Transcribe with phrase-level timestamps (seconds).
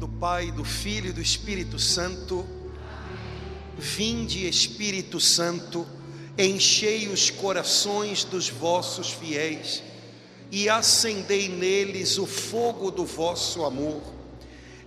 [0.00, 2.46] Do Pai, do Filho e do Espírito Santo,
[3.76, 5.86] vinde Espírito Santo,
[6.38, 9.82] enchei os corações dos vossos fiéis
[10.50, 14.00] e acendei neles o fogo do vosso amor.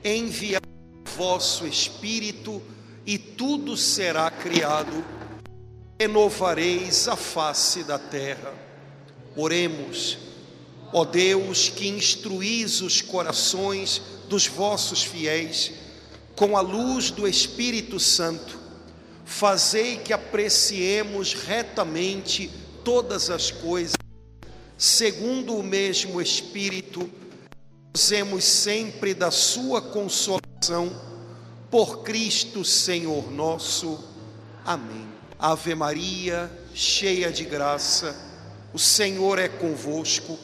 [0.03, 0.59] Enviai
[1.05, 2.59] o vosso Espírito
[3.05, 5.05] e tudo será criado.
[6.01, 8.51] Renovareis a face da terra.
[9.35, 10.17] Oremos,
[10.91, 15.71] ó Deus, que instruís os corações dos vossos fiéis
[16.35, 18.59] com a luz do Espírito Santo.
[19.25, 22.49] Fazei que apreciemos retamente
[22.83, 23.95] todas as coisas,
[24.77, 27.09] segundo o mesmo Espírito,
[27.95, 31.13] usemos sempre da Sua consolação,
[31.71, 34.03] por Cristo Senhor nosso.
[34.65, 35.07] Amém.
[35.39, 38.15] Ave Maria, cheia de graça,
[38.73, 40.37] o Senhor é convosco.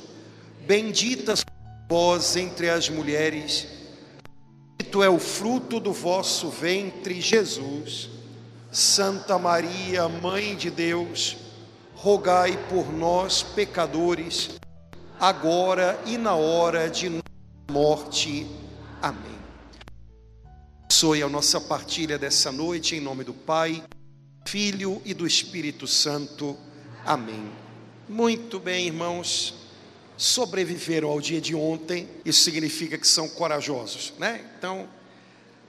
[0.66, 1.46] Bendita sois
[1.90, 3.68] vós entre as mulheres,
[4.80, 8.10] bendito é o fruto do vosso ventre, Jesus.
[8.72, 11.38] Santa Maria, Mãe de Deus,
[11.96, 14.52] rogai por nós, pecadores,
[15.20, 17.24] agora e na hora de nossa
[17.70, 18.48] morte.
[19.02, 19.40] Amém.
[20.86, 23.84] Abençoe a nossa partilha dessa noite, em nome do Pai,
[24.46, 26.56] Filho e do Espírito Santo.
[27.06, 27.52] Amém.
[28.08, 29.59] Muito bem, irmãos.
[30.20, 34.46] Sobreviveram ao dia de ontem, isso significa que são corajosos, né?
[34.58, 34.86] Então,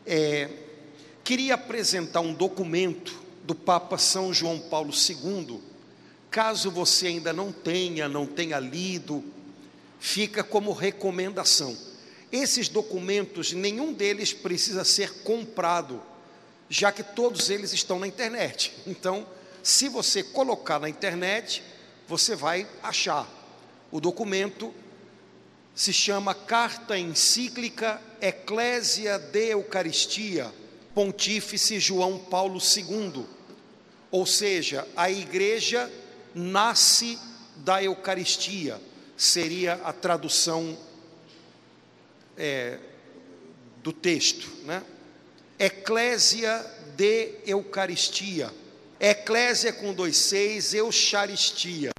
[0.04, 0.50] é,
[1.22, 5.60] queria apresentar um documento do Papa São João Paulo II.
[6.32, 9.22] Caso você ainda não tenha, não tenha lido,
[10.00, 11.78] fica como recomendação.
[12.32, 16.02] Esses documentos, nenhum deles precisa ser comprado,
[16.68, 18.72] já que todos eles estão na internet.
[18.84, 19.24] Então,
[19.62, 21.62] se você colocar na internet,
[22.08, 23.39] você vai achar.
[23.90, 24.72] O documento
[25.74, 30.52] se chama Carta Encíclica Ecclesia de Eucaristia
[30.94, 33.24] Pontífice João Paulo II,
[34.10, 35.90] ou seja, a igreja
[36.34, 37.18] nasce
[37.56, 38.80] da Eucaristia,
[39.16, 40.76] seria a tradução
[42.36, 42.78] é,
[43.82, 44.82] do texto, né?
[45.58, 46.58] Eclésia
[46.96, 48.52] de Eucaristia,
[48.98, 51.92] Eclésia com dois seis, Eucharistia,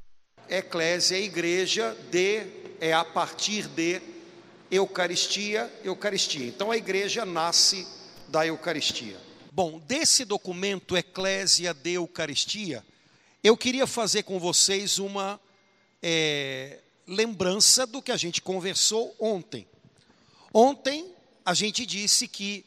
[0.51, 2.45] Eclésia igreja, de
[2.81, 4.01] é a partir de
[4.69, 6.45] Eucaristia, Eucaristia.
[6.45, 7.87] Então a igreja nasce
[8.27, 9.17] da Eucaristia.
[9.49, 12.85] Bom, desse documento Eclésia de Eucaristia,
[13.41, 15.39] eu queria fazer com vocês uma
[16.03, 19.65] é, lembrança do que a gente conversou ontem.
[20.53, 21.13] Ontem
[21.45, 22.65] a gente disse que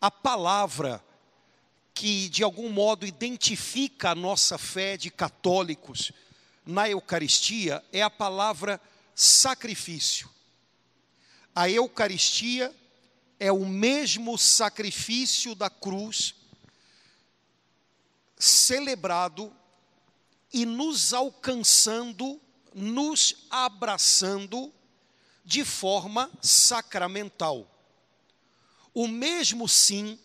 [0.00, 1.04] a palavra
[1.92, 6.12] que de algum modo identifica a nossa fé de católicos
[6.66, 8.80] na Eucaristia é a palavra
[9.14, 10.28] sacrifício.
[11.54, 12.74] A Eucaristia
[13.38, 16.34] é o mesmo sacrifício da cruz
[18.36, 19.54] celebrado
[20.52, 22.40] e nos alcançando,
[22.74, 24.72] nos abraçando
[25.44, 27.70] de forma sacramental.
[28.92, 30.18] O mesmo sim,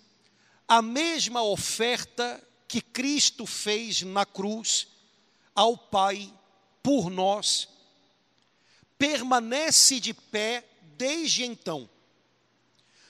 [0.67, 4.87] a mesma oferta que Cristo fez na cruz
[5.55, 6.31] ao Pai
[6.81, 7.67] por nós,
[8.97, 10.63] permanece de pé
[10.97, 11.89] desde então.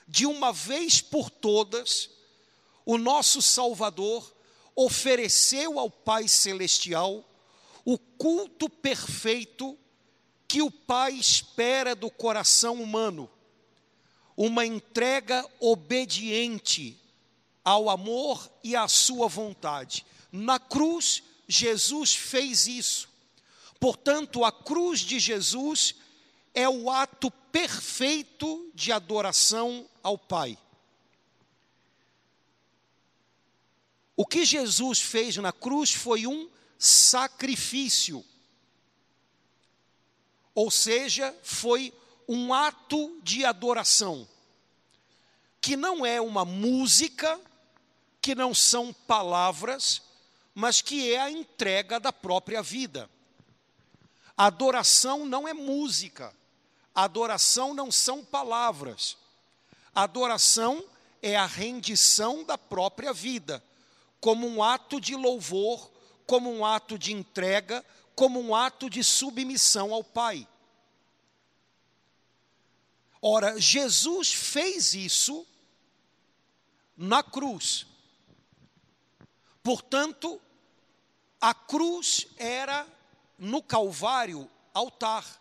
[0.07, 2.09] De uma vez por todas,
[2.85, 4.33] o nosso Salvador
[4.75, 7.23] ofereceu ao Pai Celestial
[7.85, 9.77] o culto perfeito
[10.47, 13.29] que o Pai espera do coração humano,
[14.35, 16.97] uma entrega obediente
[17.63, 20.05] ao amor e à sua vontade.
[20.31, 23.09] Na cruz, Jesus fez isso.
[23.79, 25.95] Portanto, a cruz de Jesus
[26.53, 30.57] é o ato perfeito de adoração ao Pai.
[34.15, 38.23] O que Jesus fez na cruz foi um sacrifício.
[40.53, 41.93] Ou seja, foi
[42.27, 44.27] um ato de adoração,
[45.59, 47.39] que não é uma música,
[48.21, 50.01] que não são palavras,
[50.53, 53.09] mas que é a entrega da própria vida.
[54.35, 56.33] Adoração não é música,
[56.93, 59.17] Adoração não são palavras.
[59.95, 60.83] Adoração
[61.21, 63.63] é a rendição da própria vida,
[64.19, 65.89] como um ato de louvor,
[66.25, 67.83] como um ato de entrega,
[68.15, 70.47] como um ato de submissão ao Pai.
[73.21, 75.45] Ora, Jesus fez isso
[76.97, 77.85] na cruz.
[79.63, 80.41] Portanto,
[81.39, 82.87] a cruz era
[83.37, 85.39] no Calvário altar.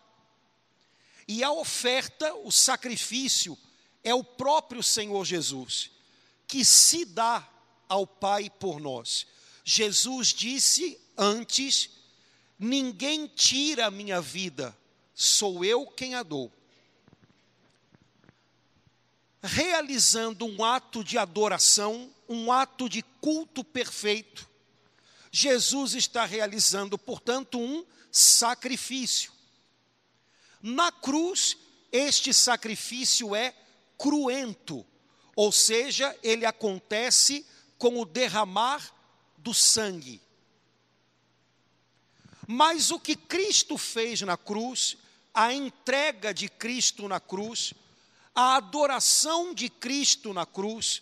[1.27, 3.57] E a oferta, o sacrifício,
[4.03, 5.91] é o próprio Senhor Jesus,
[6.47, 7.47] que se dá
[7.87, 9.27] ao Pai por nós.
[9.63, 11.89] Jesus disse antes:
[12.57, 14.75] Ninguém tira a minha vida,
[15.13, 16.51] sou eu quem a dou.
[19.43, 24.49] Realizando um ato de adoração, um ato de culto perfeito,
[25.29, 29.31] Jesus está realizando, portanto, um sacrifício.
[30.61, 31.57] Na cruz,
[31.91, 33.53] este sacrifício é
[33.97, 34.85] cruento,
[35.35, 37.45] ou seja, ele acontece
[37.77, 38.93] com o derramar
[39.37, 40.21] do sangue.
[42.47, 44.97] Mas o que Cristo fez na cruz,
[45.33, 47.73] a entrega de Cristo na cruz,
[48.35, 51.01] a adoração de Cristo na cruz,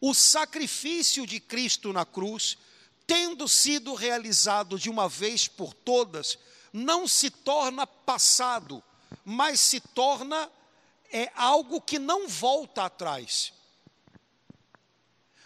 [0.00, 2.56] o sacrifício de Cristo na cruz,
[3.06, 6.38] tendo sido realizado de uma vez por todas,
[6.72, 8.82] não se torna passado,
[9.24, 10.50] mas se torna
[11.10, 13.52] é algo que não volta atrás.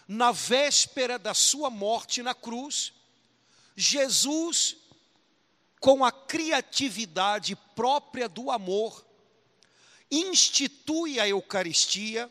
[0.06, 2.92] Na véspera da sua morte na cruz,
[3.76, 4.76] Jesus,
[5.80, 9.04] com a criatividade própria do amor,
[10.10, 12.30] institui a Eucaristia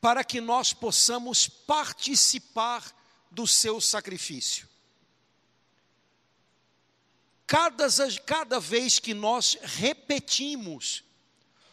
[0.00, 2.84] para que nós possamos participar
[3.30, 4.68] do seu sacrifício.
[7.46, 7.86] Cada,
[8.26, 11.02] cada vez que nós repetimos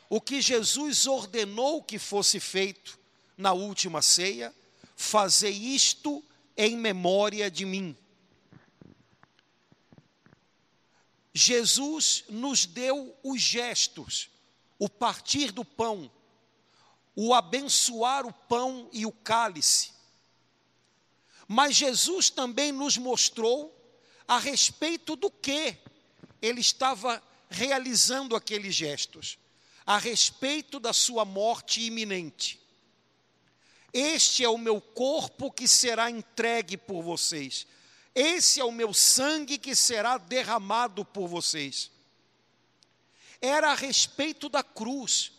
[0.10, 2.98] o que Jesus ordenou que fosse feito
[3.38, 4.54] na última ceia,
[4.95, 6.24] fazer isto
[6.56, 7.95] em memória de mim.
[11.33, 14.30] Jesus nos deu os gestos,
[14.80, 16.10] o partir do pão,
[17.16, 19.94] o abençoar o pão e o cálice.
[21.48, 23.74] Mas Jesus também nos mostrou
[24.28, 25.78] a respeito do que
[26.42, 29.38] ele estava realizando aqueles gestos,
[29.86, 32.60] a respeito da sua morte iminente.
[33.94, 37.66] Este é o meu corpo que será entregue por vocês.
[38.14, 41.92] Esse é o meu sangue que será derramado por vocês.
[43.40, 45.32] Era a respeito da cruz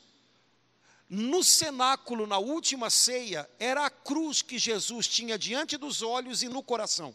[1.08, 6.48] no cenáculo, na última ceia, era a cruz que Jesus tinha diante dos olhos e
[6.48, 7.14] no coração.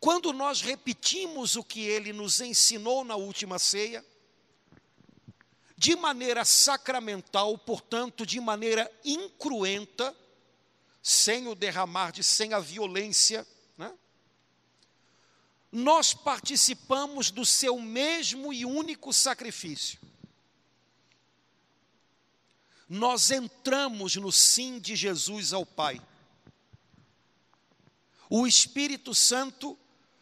[0.00, 4.04] Quando nós repetimos o que ele nos ensinou na última ceia,
[5.76, 10.14] de maneira sacramental, portanto, de maneira incruenta,
[11.00, 13.46] sem o derramar de, sem a violência,
[13.76, 13.92] né?
[15.70, 20.00] nós participamos do seu mesmo e único sacrifício
[22.92, 25.98] nós entramos no sim de Jesus ao Pai.
[28.28, 29.78] O Espírito Santo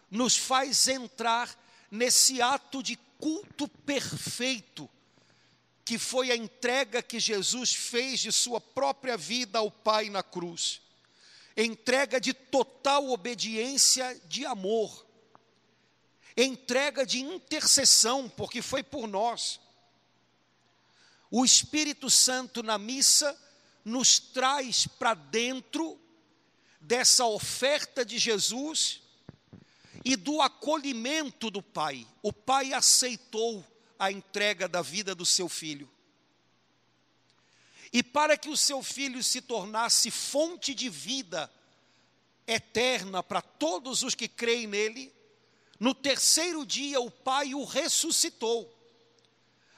[0.08, 1.52] nos faz entrar
[1.90, 4.88] nesse ato de culto perfeito,
[5.84, 10.80] que foi a entrega que Jesus fez de sua própria vida ao Pai na cruz.
[11.56, 15.04] Entrega de total obediência de amor.
[16.36, 19.58] Entrega de intercessão, porque foi por nós
[21.30, 23.38] o Espírito Santo na missa
[23.84, 25.98] nos traz para dentro
[26.80, 29.00] dessa oferta de Jesus
[30.04, 32.06] e do acolhimento do Pai.
[32.22, 33.64] O Pai aceitou
[33.98, 35.88] a entrega da vida do seu filho.
[37.92, 41.52] E para que o seu filho se tornasse fonte de vida
[42.46, 45.12] eterna para todos os que creem nele,
[45.78, 48.79] no terceiro dia o Pai o ressuscitou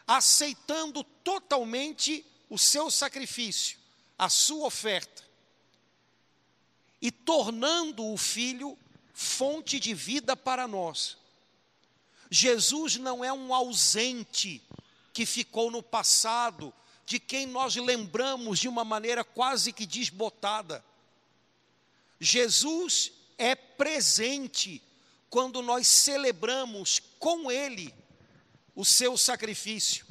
[0.06, 3.78] aceitando totalmente o seu sacrifício,
[4.18, 5.22] a sua oferta,
[7.00, 8.78] e tornando o Filho
[9.12, 11.16] fonte de vida para nós.
[12.30, 14.62] Jesus não é um ausente
[15.12, 16.72] que ficou no passado,
[17.04, 20.84] de quem nós lembramos de uma maneira quase que desbotada.
[22.18, 24.82] Jesus é presente
[25.28, 27.92] quando nós celebramos com Ele
[28.74, 30.06] o seu sacrifício.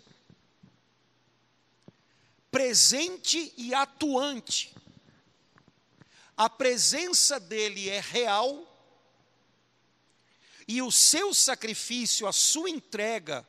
[2.49, 4.75] Presente e atuante.
[6.35, 8.67] A presença dele é real
[10.67, 13.47] e o seu sacrifício, a sua entrega,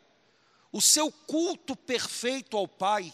[0.73, 3.13] o seu culto perfeito ao Pai,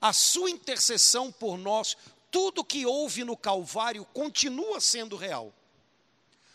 [0.00, 1.96] a sua intercessão por nós,
[2.30, 5.54] tudo que houve no Calvário continua sendo real.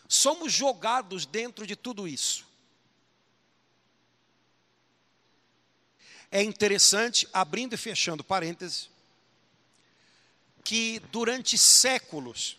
[0.10, 2.49] Somos jogados dentro de tudo isso.
[6.32, 8.90] É interessante, abrindo e fechando parênteses,
[10.64, 12.58] que durante séculos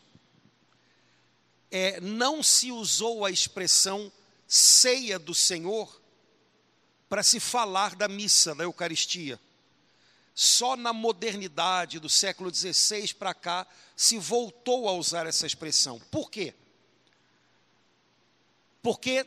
[1.71, 4.11] é, não se usou a expressão
[4.49, 6.01] ceia do Senhor
[7.09, 9.39] para se falar da missa, da Eucaristia.
[10.35, 16.01] Só na modernidade do século XVI para cá se voltou a usar essa expressão.
[16.11, 16.55] Por quê?
[18.83, 19.27] Porque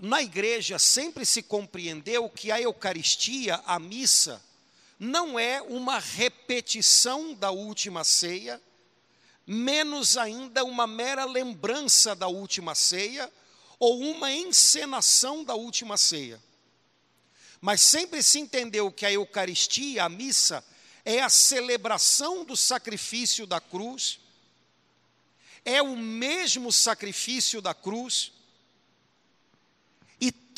[0.00, 4.42] na igreja sempre se compreendeu que a Eucaristia, a missa,
[4.98, 8.60] não é uma repetição da última ceia,
[9.46, 13.32] menos ainda uma mera lembrança da última ceia
[13.78, 16.42] ou uma encenação da última ceia.
[17.60, 20.64] Mas sempre se entendeu que a Eucaristia, a missa,
[21.04, 24.20] é a celebração do sacrifício da cruz,
[25.64, 28.32] é o mesmo sacrifício da cruz,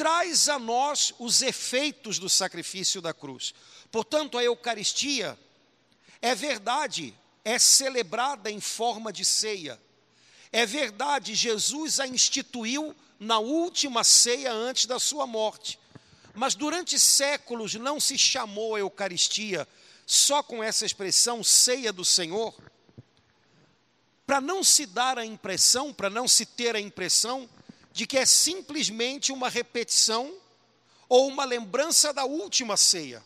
[0.00, 3.52] traz a nós os efeitos do sacrifício da cruz.
[3.92, 5.38] Portanto, a Eucaristia
[6.22, 7.14] é verdade,
[7.44, 9.78] é celebrada em forma de ceia.
[10.50, 15.78] É verdade, Jesus a instituiu na última ceia antes da sua morte.
[16.32, 19.68] Mas durante séculos não se chamou a Eucaristia
[20.06, 22.54] só com essa expressão ceia do Senhor,
[24.26, 27.46] para não se dar a impressão, para não se ter a impressão
[27.92, 30.32] de que é simplesmente uma repetição
[31.08, 33.22] ou uma lembrança da última ceia.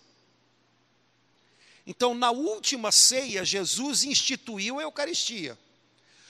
[1.87, 5.59] Então, na última ceia, Jesus instituiu a Eucaristia.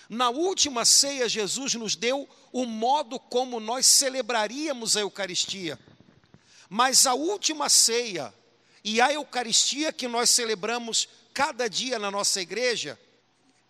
[0.09, 5.79] Na última ceia, Jesus nos deu o modo como nós celebraríamos a Eucaristia.
[6.69, 8.35] Mas a última ceia
[8.83, 12.99] e a Eucaristia que nós celebramos cada dia na nossa igreja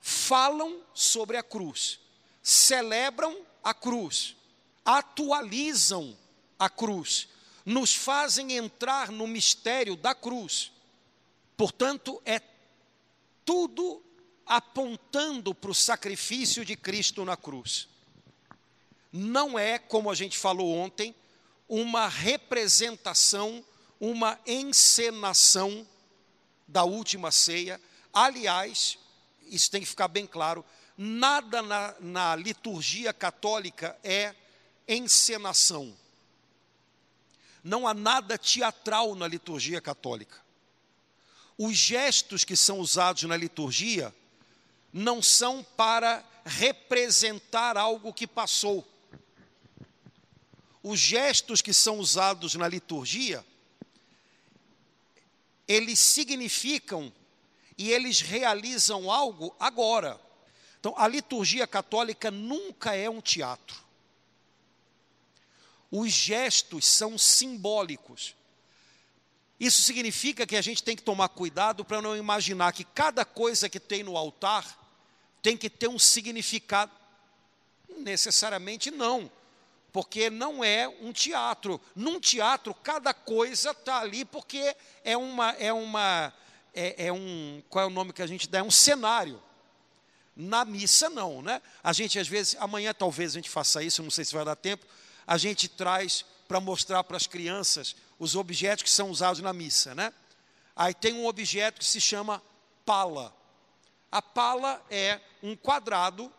[0.00, 1.98] falam sobre a cruz,
[2.42, 4.36] celebram a cruz,
[4.84, 6.16] atualizam
[6.58, 7.28] a cruz,
[7.64, 10.70] nos fazem entrar no mistério da cruz.
[11.56, 12.40] Portanto, é
[13.44, 14.02] tudo
[14.46, 17.88] apontando para o sacrifício de Cristo na cruz.
[19.12, 21.14] Não é, como a gente falou ontem,
[21.68, 23.64] uma representação,
[23.98, 25.86] uma encenação
[26.66, 27.80] da última ceia.
[28.12, 28.98] Aliás,
[29.46, 30.64] isso tem que ficar bem claro:
[30.98, 34.34] nada na, na liturgia católica é
[34.88, 35.96] encenação.
[37.62, 40.42] Não há nada teatral na liturgia católica.
[41.56, 44.14] Os gestos que são usados na liturgia
[44.92, 48.86] não são para representar algo que passou.
[50.82, 53.44] Os gestos que são usados na liturgia,
[55.66, 57.12] eles significam
[57.78, 60.20] e eles realizam algo agora.
[60.78, 63.82] Então, a liturgia católica nunca é um teatro.
[65.96, 68.34] Os gestos são simbólicos.
[69.60, 73.68] Isso significa que a gente tem que tomar cuidado para não imaginar que cada coisa
[73.68, 74.76] que tem no altar
[75.40, 76.90] tem que ter um significado.
[77.98, 79.30] Necessariamente não,
[79.92, 81.80] porque não é um teatro.
[81.94, 84.74] Num teatro, cada coisa está ali porque
[85.04, 85.50] é uma.
[85.52, 86.34] É uma
[86.74, 87.62] é, é um.
[87.70, 88.58] Qual é o nome que a gente dá?
[88.58, 89.40] É um cenário.
[90.34, 91.62] Na missa, não, né?
[91.84, 94.56] A gente, às vezes, amanhã talvez a gente faça isso, não sei se vai dar
[94.56, 94.84] tempo.
[95.26, 99.94] A gente traz para mostrar para as crianças os objetos que são usados na missa,
[99.94, 100.12] né?
[100.76, 102.42] Aí tem um objeto que se chama
[102.84, 103.34] pala.
[104.10, 106.32] A pala é um quadrado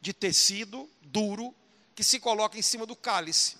[0.00, 1.54] de tecido duro
[1.94, 3.56] que se coloca em cima do cálice.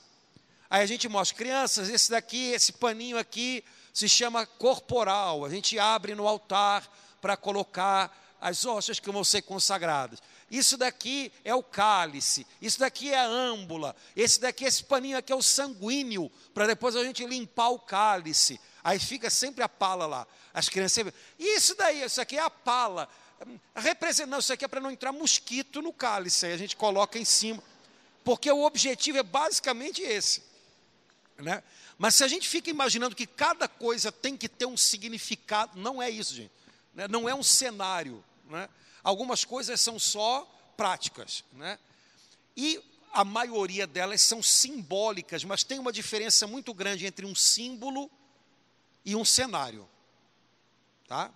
[0.69, 5.45] Aí a gente mostra, crianças, esse daqui, esse paninho aqui, se chama corporal.
[5.45, 6.87] A gente abre no altar
[7.21, 10.21] para colocar as hóstias que vão ser consagradas.
[10.51, 15.33] Isso daqui é o cálice, isso daqui é a âmbula, esse daqui, esse paninho aqui
[15.33, 18.61] é o sanguíneo, para depois a gente limpar o cálice.
[18.85, 20.27] Aí fica sempre a pala lá.
[20.55, 23.09] As crianças sempre, isso daí, isso aqui é a pala.
[23.75, 27.25] Representando, isso aqui é para não entrar mosquito no cálice, aí a gente coloca em
[27.25, 27.63] cima.
[28.25, 30.43] Porque o objetivo é basicamente esse.
[31.39, 31.63] Né?
[31.99, 36.01] Mas se a gente fica imaginando que cada coisa tem que ter um significado, não
[36.01, 36.53] é isso, gente.
[36.95, 37.09] Né?
[37.09, 38.25] Não é um cenário.
[38.49, 38.69] Né?
[39.07, 40.43] Algumas coisas são só
[40.77, 41.79] práticas, né?
[42.57, 42.83] E
[43.13, 48.11] a maioria delas são simbólicas, mas tem uma diferença muito grande entre um símbolo
[49.05, 49.89] e um cenário.
[51.07, 51.31] Tá?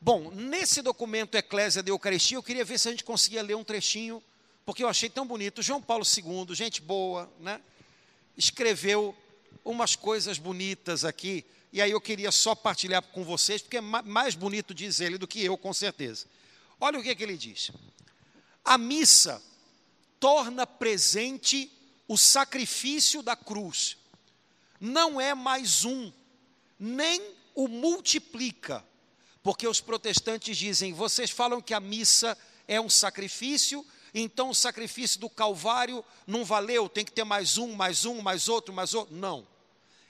[0.00, 3.62] Bom, nesse documento Eclésia de Eucaristia, eu queria ver se a gente conseguia ler um
[3.62, 4.24] trechinho,
[4.64, 5.60] porque eu achei tão bonito.
[5.60, 7.60] João Paulo II, gente boa, né?
[8.34, 9.14] escreveu
[9.62, 14.36] umas coisas bonitas aqui e aí eu queria só partilhar com vocês, porque é mais
[14.36, 16.24] bonito diz ele do que eu, com certeza.
[16.78, 17.72] Olha o que, é que ele diz.
[18.64, 19.42] A missa
[20.20, 21.68] torna presente
[22.06, 23.96] o sacrifício da cruz.
[24.80, 26.12] Não é mais um,
[26.78, 27.20] nem
[27.56, 28.84] o multiplica.
[29.42, 32.38] Porque os protestantes dizem, vocês falam que a missa
[32.68, 37.74] é um sacrifício, então o sacrifício do Calvário não valeu, tem que ter mais um,
[37.74, 39.12] mais um, mais outro, mais outro.
[39.12, 39.53] Não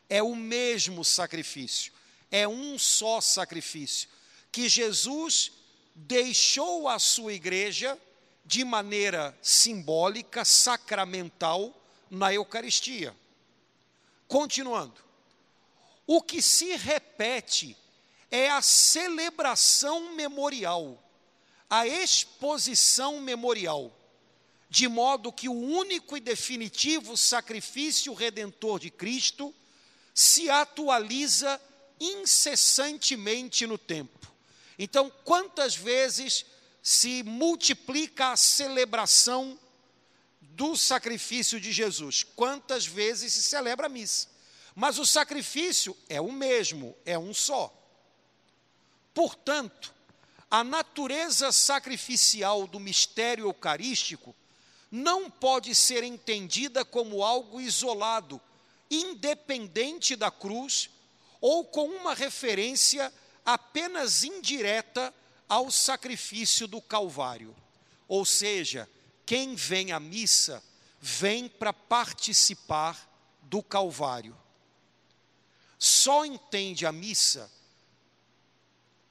[0.08, 1.92] É o mesmo sacrifício,
[2.30, 4.08] é um só sacrifício.
[4.52, 5.52] Que Jesus
[5.94, 7.99] deixou a sua igreja
[8.44, 11.75] de maneira simbólica, sacramental,
[12.11, 13.14] na Eucaristia.
[14.28, 15.02] Continuando,
[16.06, 17.76] o que se repete
[18.30, 21.02] é a celebração memorial,
[21.68, 23.92] a exposição memorial,
[24.68, 29.54] de modo que o único e definitivo sacrifício redentor de Cristo
[30.14, 31.61] se atualiza
[31.99, 34.33] incessantemente no tempo.
[34.78, 36.47] Então, quantas vezes
[36.80, 39.59] se multiplica a celebração
[40.40, 42.23] do sacrifício de Jesus?
[42.23, 44.28] Quantas vezes se celebra a missa?
[44.75, 47.73] Mas o sacrifício é o mesmo, é um só.
[49.12, 49.94] Portanto,
[50.50, 54.35] a natureza sacrificial do mistério eucarístico
[54.90, 58.40] não pode ser entendida como algo isolado,
[58.91, 60.91] independente da cruz,
[61.41, 63.12] ou com uma referência
[63.45, 65.14] apenas indireta
[65.49, 67.55] ao sacrifício do Calvário.
[68.09, 68.88] Ou seja,
[69.26, 70.62] quem vem à missa
[71.00, 73.11] vem para participar
[73.43, 74.37] do Calvário.
[75.79, 77.50] Só entende a missa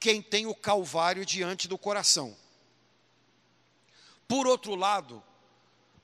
[0.00, 2.36] quem tem o Calvário diante do coração.
[4.26, 5.22] Por outro lado,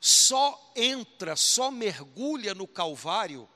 [0.00, 3.49] só entra, só mergulha no Calvário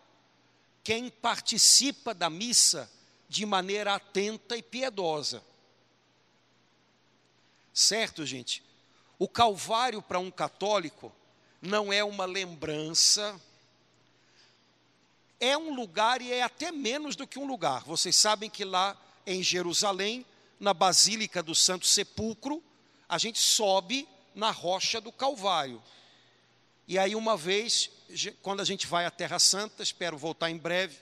[0.85, 2.91] quem participa da missa
[3.27, 5.43] de maneira atenta e piedosa.
[7.73, 8.63] Certo, gente?
[9.19, 11.11] O Calvário para um católico
[11.61, 13.41] não é uma lembrança,
[15.41, 17.83] é um lugar e é até menos do que um lugar.
[17.85, 20.25] Vocês sabem que lá em Jerusalém,
[20.61, 22.63] na Basílica do Santo Sepulcro,
[23.09, 25.83] a gente sobe na rocha do Calvário.
[26.87, 27.91] E aí, uma vez,
[28.43, 30.99] quando a gente vai à Terra Santa, espero voltar em breve,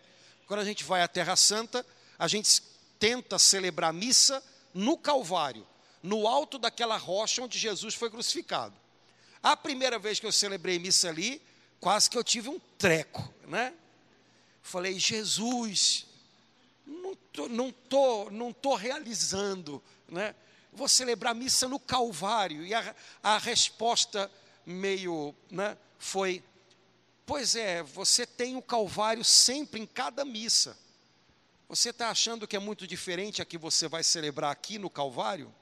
[0.46, 1.84] quando a gente vai à Terra Santa,
[2.18, 2.62] a gente
[2.98, 4.42] tenta celebrar missa
[4.72, 5.66] no Calvário,
[6.02, 8.74] no alto daquela rocha onde Jesus foi crucificado.
[9.42, 11.42] A primeira vez que eu celebrei missa ali,
[11.80, 13.74] quase que eu tive um treco, né?
[14.62, 16.06] Falei, Jesus,
[16.86, 20.36] não tô, não tô, não tô realizando, né?
[20.72, 22.64] Vou celebrar missa no Calvário.
[22.64, 24.30] E a, a resposta
[24.64, 26.42] meio, né, foi,
[27.26, 30.76] pois é, você tem o Calvário sempre em cada missa.
[31.68, 35.52] Você está achando que é muito diferente a que você vai celebrar aqui no Calvário?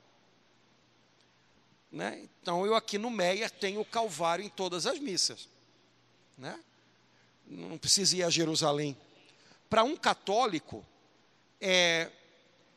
[1.90, 2.26] Né?
[2.42, 5.48] Então, eu aqui no Meia tenho o Calvário em todas as missas.
[6.36, 6.58] Né?
[7.46, 8.96] Não precisa ir a Jerusalém.
[9.68, 10.84] Para um católico,
[11.60, 12.10] é,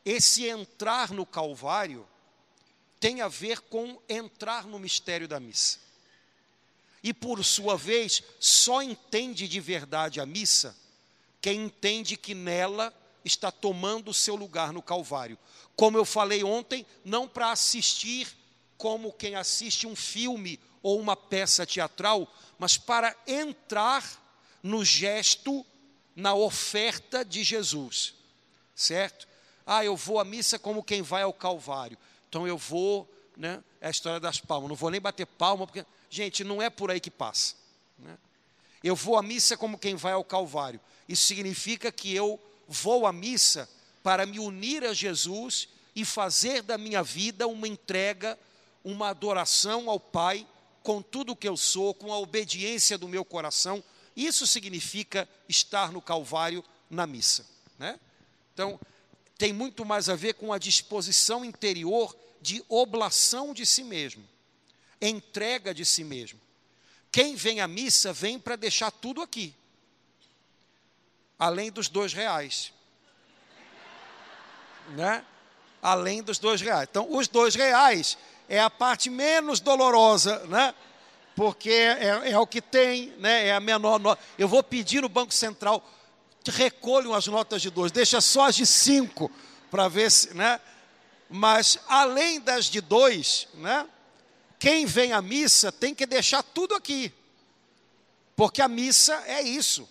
[0.04, 2.06] esse entrar no Calvário
[3.00, 5.78] tem a ver com entrar no mistério da missa.
[7.04, 10.74] E por sua vez, só entende de verdade a missa
[11.44, 12.90] quem entende que nela
[13.22, 15.38] está tomando o seu lugar no Calvário.
[15.76, 18.34] Como eu falei ontem, não para assistir
[18.78, 22.26] como quem assiste um filme ou uma peça teatral,
[22.58, 24.02] mas para entrar
[24.62, 25.66] no gesto,
[26.16, 28.14] na oferta de Jesus,
[28.74, 29.28] certo?
[29.66, 31.98] Ah, eu vou à missa como quem vai ao Calvário.
[32.30, 33.62] Então eu vou, né?
[33.82, 34.70] É a história das palmas.
[34.70, 37.56] Não vou nem bater palma, porque, gente, não é por aí que passa.
[37.98, 38.16] Né?
[38.82, 40.80] Eu vou à missa como quem vai ao Calvário.
[41.08, 43.68] Isso significa que eu vou à missa
[44.00, 48.38] para me unir a Jesus e fazer da minha vida uma entrega,
[48.84, 50.46] uma adoração ao Pai,
[50.84, 53.82] com tudo o que eu sou, com a obediência do meu coração.
[54.14, 57.44] Isso significa estar no Calvário na missa.
[57.76, 57.98] Né?
[58.52, 58.78] Então,
[59.36, 64.22] tem muito mais a ver com a disposição interior de oblação de si mesmo,
[65.00, 66.40] entrega de si mesmo.
[67.10, 69.54] Quem vem à missa vem para deixar tudo aqui
[71.38, 72.72] além dos dois reais.
[74.90, 75.24] Né?
[75.82, 76.88] Além dos dois reais.
[76.90, 78.16] Então, os dois reais
[78.48, 80.74] é a parte menos dolorosa, né?
[81.36, 83.48] Porque é, é o que tem, né?
[83.48, 84.22] É a menor nota.
[84.38, 85.82] Eu vou pedir no Banco Central,
[86.46, 89.30] recolham as notas de dois, deixa só as de cinco,
[89.70, 90.60] para ver se, né?
[91.28, 93.86] Mas além das de dois, né?
[94.64, 97.12] Quem vem à missa tem que deixar tudo aqui.
[98.34, 99.86] Porque a missa é isso.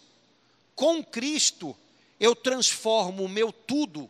[0.74, 1.78] Com Cristo,
[2.20, 4.10] eu transformo o meu tudo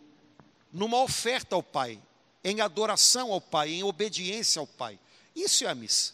[0.71, 2.02] numa oferta ao Pai,
[2.41, 4.97] em adoração ao Pai, em obediência ao Pai.
[5.36, 6.13] Isso é a missa.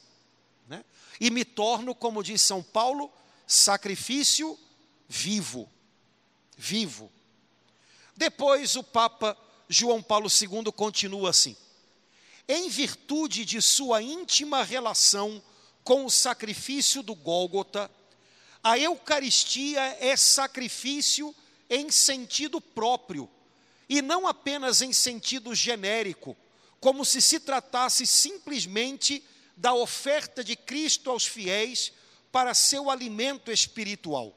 [0.68, 0.84] Né?
[1.22, 3.14] E me torno, como diz São Paulo,
[3.46, 4.58] sacrifício
[5.08, 5.70] vivo.
[6.58, 7.12] Vivo.
[8.18, 11.56] Depois o Papa João Paulo II continua assim:
[12.52, 15.40] em virtude de sua íntima relação
[15.84, 17.92] com o sacrifício do Gólgota,
[18.64, 21.34] a Eucaristia é sacrifício
[21.70, 23.30] em sentido próprio,
[23.88, 26.36] e não apenas em sentido genérico,
[26.80, 29.24] como se se tratasse simplesmente
[29.56, 31.94] da oferta de Cristo aos fiéis
[32.32, 34.36] para seu alimento espiritual.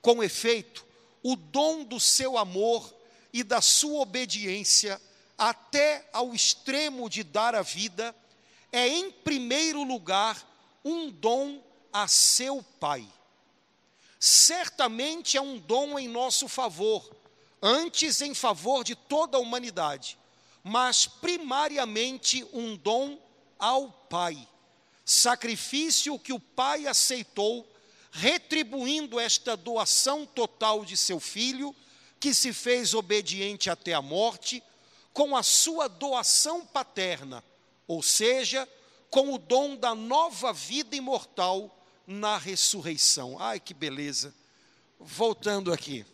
[0.00, 0.86] Com efeito,
[1.20, 2.94] o dom do seu amor
[3.32, 5.00] e da sua obediência,
[5.38, 8.14] até ao extremo de dar a vida,
[8.72, 10.44] é em primeiro lugar
[10.84, 13.06] um dom a seu Pai.
[14.18, 17.08] Certamente é um dom em nosso favor,
[17.62, 20.18] antes em favor de toda a humanidade,
[20.64, 23.16] mas primariamente um dom
[23.58, 24.36] ao Pai.
[25.04, 27.66] Sacrifício que o Pai aceitou,
[28.10, 31.74] retribuindo esta doação total de seu filho,
[32.18, 34.62] que se fez obediente até a morte,
[35.18, 37.42] com a sua doação paterna,
[37.88, 38.68] ou seja,
[39.10, 41.76] com o dom da nova vida imortal
[42.06, 43.36] na ressurreição.
[43.36, 44.32] Ai, que beleza.
[44.96, 46.06] Voltando aqui.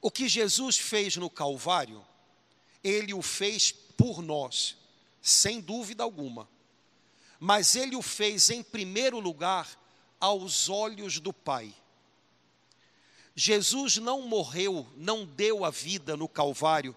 [0.00, 2.02] O que Jesus fez no Calvário,
[2.82, 4.78] ele o fez por nós,
[5.20, 6.48] sem dúvida alguma.
[7.38, 9.78] Mas ele o fez em primeiro lugar
[10.18, 11.74] aos olhos do Pai.
[13.38, 16.96] Jesus não morreu, não deu a vida no Calvário,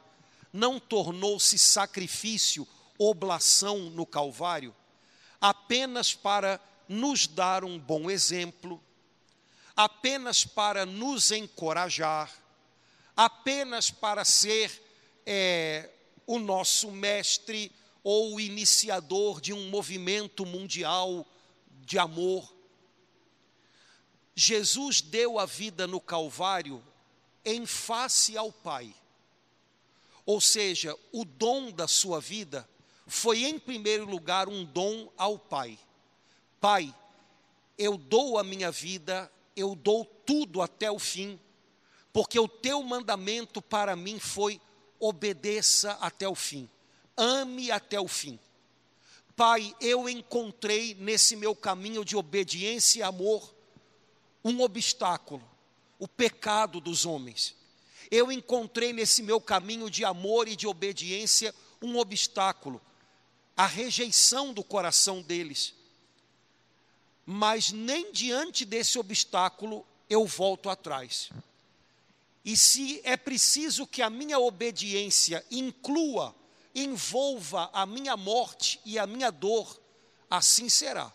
[0.53, 2.65] não tornou-se sacrifício,
[2.97, 4.73] oblação no Calvário,
[5.41, 8.81] apenas para nos dar um bom exemplo,
[9.75, 12.33] apenas para nos encorajar,
[13.17, 14.81] apenas para ser
[15.25, 15.89] é,
[16.25, 17.69] o nosso mestre
[18.01, 21.27] ou iniciador de um movimento mundial
[21.81, 22.58] de amor.
[24.35, 26.83] Jesus deu a vida no Calvário
[27.43, 28.93] em face ao Pai.
[30.25, 32.69] Ou seja, o dom da sua vida
[33.07, 35.77] foi, em primeiro lugar, um dom ao Pai.
[36.61, 36.93] Pai,
[37.77, 41.39] eu dou a minha vida, eu dou tudo até o fim
[42.11, 44.59] porque o teu mandamento para mim foi:
[44.99, 46.69] obedeça até o fim,
[47.15, 48.39] ame até o fim.
[49.35, 53.55] Pai, eu encontrei nesse meu caminho de obediência e amor
[54.43, 55.43] um obstáculo,
[55.97, 57.55] o pecado dos homens.
[58.09, 62.81] Eu encontrei nesse meu caminho de amor e de obediência um obstáculo,
[63.55, 65.73] a rejeição do coração deles.
[67.25, 71.29] Mas nem diante desse obstáculo eu volto atrás.
[72.43, 76.35] E se é preciso que a minha obediência inclua,
[76.73, 79.79] envolva a minha morte e a minha dor,
[80.29, 81.13] assim será.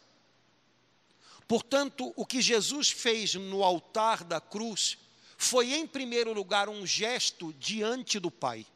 [1.47, 4.97] Portanto, o que Jesus fez no altar da cruz
[5.37, 8.67] foi, em primeiro lugar, um gesto diante do Pai,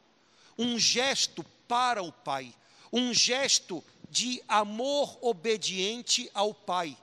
[0.58, 2.54] um gesto para o Pai,
[2.92, 6.96] um gesto de amor obediente ao Pai.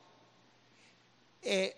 [1.42, 1.76] É,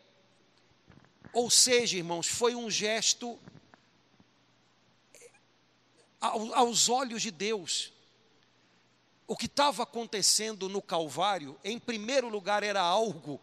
[1.34, 3.40] ou seja, irmãos, foi um gesto
[6.20, 7.94] aos olhos de Deus.
[9.28, 13.40] O que estava acontecendo no Calvário, em primeiro lugar, era algo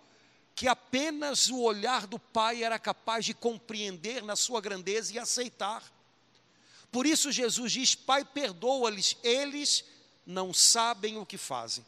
[0.55, 5.83] que apenas o olhar do Pai era capaz de compreender na sua grandeza e aceitar.
[6.93, 9.85] Por isso Jesus diz: Pai, perdoa-lhes, eles
[10.25, 11.85] não sabem o que fazem.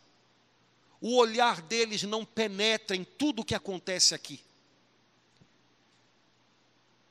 [1.00, 4.40] O olhar deles não penetra em tudo o que acontece aqui.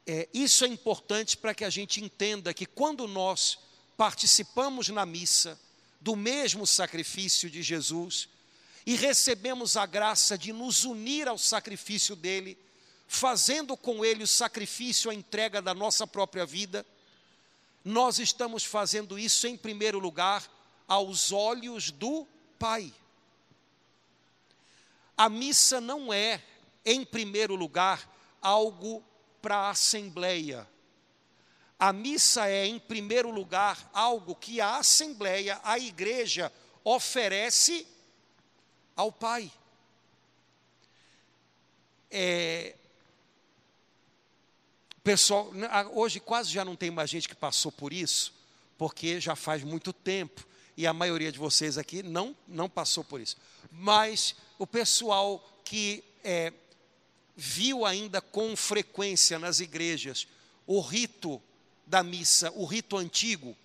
[0.06, 3.58] É, isso é importante para que a gente entenda que quando nós
[3.98, 5.60] participamos na missa
[6.02, 8.30] do mesmo sacrifício de Jesus
[8.86, 12.58] e recebemos a graça de nos unir ao sacrifício dele,
[13.08, 16.86] fazendo com ele o sacrifício, a entrega da nossa própria vida,
[17.84, 20.50] nós estamos fazendo isso em primeiro lugar
[20.88, 22.94] aos olhos do Pai.
[25.18, 26.42] A missa não é,
[26.84, 29.04] em primeiro lugar, algo
[29.42, 30.68] para a assembleia
[31.78, 36.52] a missa é, em primeiro lugar, algo que a assembleia, a igreja,
[36.84, 37.86] oferece
[38.96, 39.52] ao Pai.
[42.10, 42.76] É,
[45.04, 45.52] pessoal,
[45.94, 48.34] hoje quase já não tem mais gente que passou por isso,
[48.78, 50.46] porque já faz muito tempo
[50.78, 53.38] e a maioria de vocês aqui não, não passou por isso.
[53.72, 56.54] Mas o pessoal que é,
[57.36, 60.28] viu ainda com frequência nas igrejas
[60.66, 61.42] o rito
[61.86, 63.56] da missa, o rito antigo,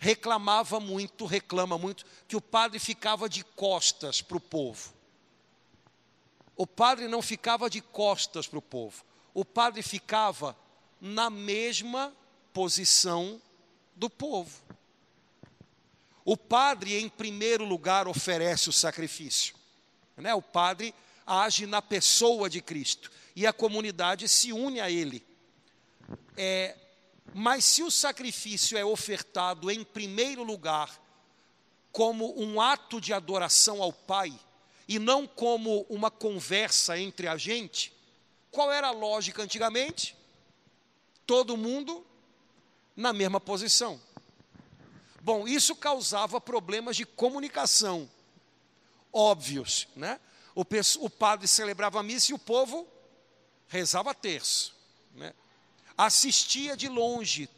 [0.00, 4.94] reclamava muito, reclama muito, que o padre ficava de costas para o povo.
[6.56, 10.56] O padre não ficava de costas para o povo, o padre ficava
[10.98, 12.12] na mesma
[12.52, 13.40] posição
[13.94, 14.62] do povo.
[16.24, 19.54] O padre, em primeiro lugar, oferece o sacrifício.
[20.16, 20.34] Né?
[20.34, 20.94] O padre
[21.26, 25.24] age na pessoa de Cristo e a comunidade se une a Ele.
[26.36, 26.76] É,
[27.34, 31.00] mas se o sacrifício é ofertado em primeiro lugar
[31.92, 34.32] como um ato de adoração ao Pai
[34.88, 37.92] e não como uma conversa entre a gente,
[38.50, 40.16] qual era a lógica antigamente?
[41.26, 42.04] Todo mundo
[42.96, 44.00] na mesma posição.
[45.20, 48.08] Bom, isso causava problemas de comunicação
[49.12, 50.20] óbvios, né?
[50.54, 52.86] O, padre celebrava a missa e o povo
[53.68, 54.76] rezava terço,
[55.14, 55.32] né?
[56.06, 57.48] Assistia de longe,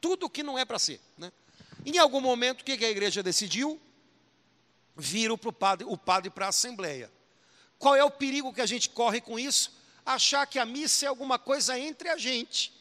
[0.00, 1.00] tudo o que não é para ser.
[1.18, 1.32] Né?
[1.84, 3.80] Em algum momento, o que a igreja decidiu?
[4.96, 7.10] Viram pro padre, o padre para a assembleia.
[7.78, 9.72] Qual é o perigo que a gente corre com isso?
[10.04, 12.72] Achar que a missa é alguma coisa entre a gente,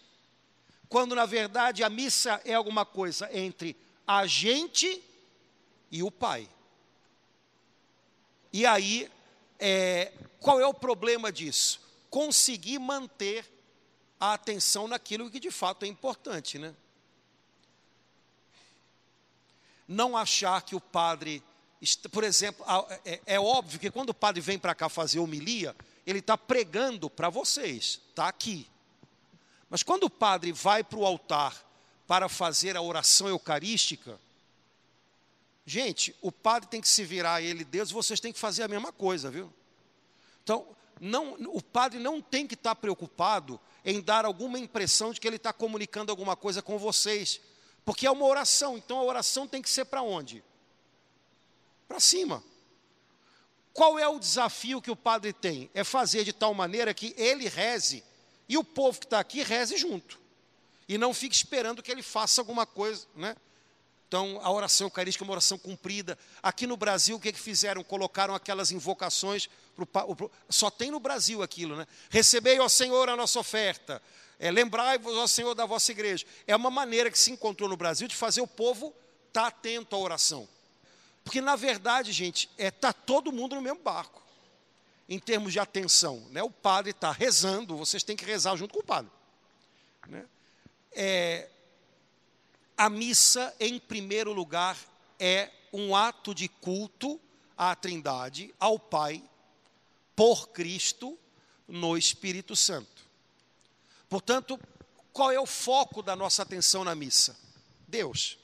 [0.88, 5.04] quando na verdade a missa é alguma coisa entre a gente
[5.92, 6.50] e o Pai.
[8.52, 9.10] E aí,
[9.60, 11.80] é, qual é o problema disso?
[12.10, 13.46] Conseguir manter
[14.20, 16.76] a atenção naquilo que de fato é importante, né?
[19.88, 21.42] Não achar que o padre,
[22.12, 22.64] por exemplo,
[23.06, 27.10] é, é óbvio que quando o padre vem para cá fazer homilia, ele está pregando
[27.10, 28.68] para vocês, está aqui.
[29.70, 31.66] Mas quando o padre vai para o altar
[32.06, 34.20] para fazer a oração eucarística,
[35.70, 38.68] Gente, o padre tem que se virar a ele, Deus, vocês têm que fazer a
[38.68, 39.54] mesma coisa, viu?
[40.44, 40.66] Então,
[41.00, 45.38] não, o padre não tem que estar preocupado em dar alguma impressão de que ele
[45.38, 47.42] está comunicando alguma coisa com vocês,
[47.84, 50.44] porque é uma oração, então a oração tem que ser para onde?
[51.88, 52.44] Para cima.
[53.74, 55.72] Qual é o desafio que o padre tem?
[55.74, 58.04] É fazer de tal maneira que ele reze
[58.48, 60.20] e o povo que está aqui reze junto.
[60.88, 63.36] E não fique esperando que ele faça alguma coisa, né?
[64.08, 66.18] Então, a oração eucarística é uma oração cumprida.
[66.42, 67.84] Aqui no Brasil, o que, que fizeram?
[67.84, 69.48] Colocaram aquelas invocações,
[70.50, 71.88] só tem no Brasil aquilo, né?
[72.10, 74.02] Recebei, ó Senhor, a nossa oferta.
[74.40, 76.26] É, Lembrai-vos, ó Senhor, da vossa igreja.
[76.48, 78.94] É uma maneira que se encontrou no Brasil de fazer o povo
[79.28, 80.48] estar tá atento à oração.
[81.24, 84.24] Porque, na verdade, gente, está é, tá todo mundo no mesmo barco,
[85.08, 86.26] em termos de atenção.
[86.32, 86.42] Né?
[86.42, 89.12] O padre está rezando, vocês têm que rezar junto com o padre.
[90.08, 90.26] Né?
[90.92, 91.50] É,
[92.78, 94.78] a missa, em primeiro lugar,
[95.20, 97.20] é um ato de culto
[97.58, 99.22] à Trindade, ao Pai,
[100.20, 101.18] por Cristo,
[101.66, 103.06] no Espírito Santo.
[104.10, 104.60] Portanto,
[105.14, 107.40] qual é o foco da nossa atenção na missa?
[107.88, 108.38] Deus.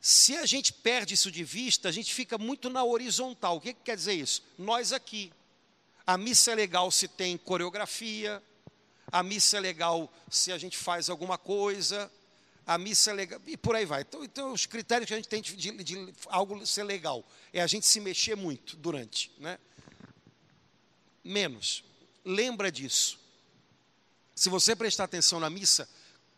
[0.00, 3.58] Se a gente perde isso de vista, a gente fica muito na horizontal.
[3.58, 4.42] O que, que quer dizer isso?
[4.56, 5.30] Nós aqui.
[6.06, 8.42] A missa é legal se tem coreografia,
[9.08, 12.10] a missa é legal se a gente faz alguma coisa,
[12.66, 14.02] a missa é legal, e por aí vai.
[14.02, 17.60] Então, então os critérios que a gente tem de, de, de, algo ser legal é
[17.60, 19.58] a gente se mexer muito durante, né?
[21.24, 21.84] Menos.
[22.24, 23.18] Lembra disso.
[24.34, 25.88] Se você prestar atenção na missa,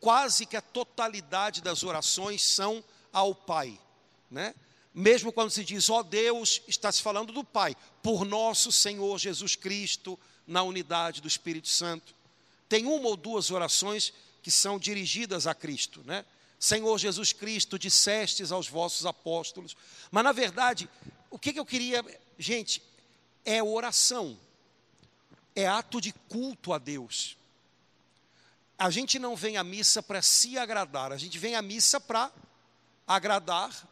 [0.00, 2.82] quase que a totalidade das orações são
[3.12, 3.78] ao Pai,
[4.30, 4.54] né?
[4.92, 9.18] Mesmo quando se diz, ó oh Deus, está se falando do Pai, por nosso Senhor
[9.18, 12.14] Jesus Cristo, na unidade do Espírito Santo
[12.74, 14.12] tem uma ou duas orações
[14.44, 16.22] que são dirigidas a Cristo, né?
[16.61, 19.74] Senhor Jesus Cristo, dissestes aos vossos apóstolos.
[20.11, 20.87] Mas na verdade,
[21.30, 22.04] o que, que eu queria,
[22.38, 22.83] gente,
[23.42, 24.38] é oração,
[25.57, 27.38] é ato de culto a Deus.
[28.78, 32.30] A gente não vem à missa para se agradar, a gente vem à missa para
[33.07, 33.88] agradar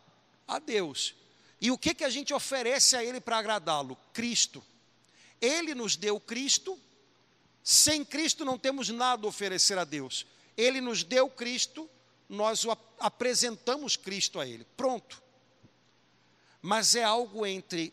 [0.47, 1.15] a Deus.
[1.63, 3.97] E o que, que a gente oferece a Ele para agradá-lo?
[4.13, 4.63] Cristo.
[5.41, 6.79] Ele nos deu Cristo
[7.63, 10.27] sem Cristo não temos nada a oferecer a Deus.
[10.57, 11.89] Ele nos deu Cristo,
[12.29, 12.67] nós
[12.99, 14.65] apresentamos Cristo a Ele.
[14.77, 15.23] Pronto.
[16.61, 17.93] Mas é algo entre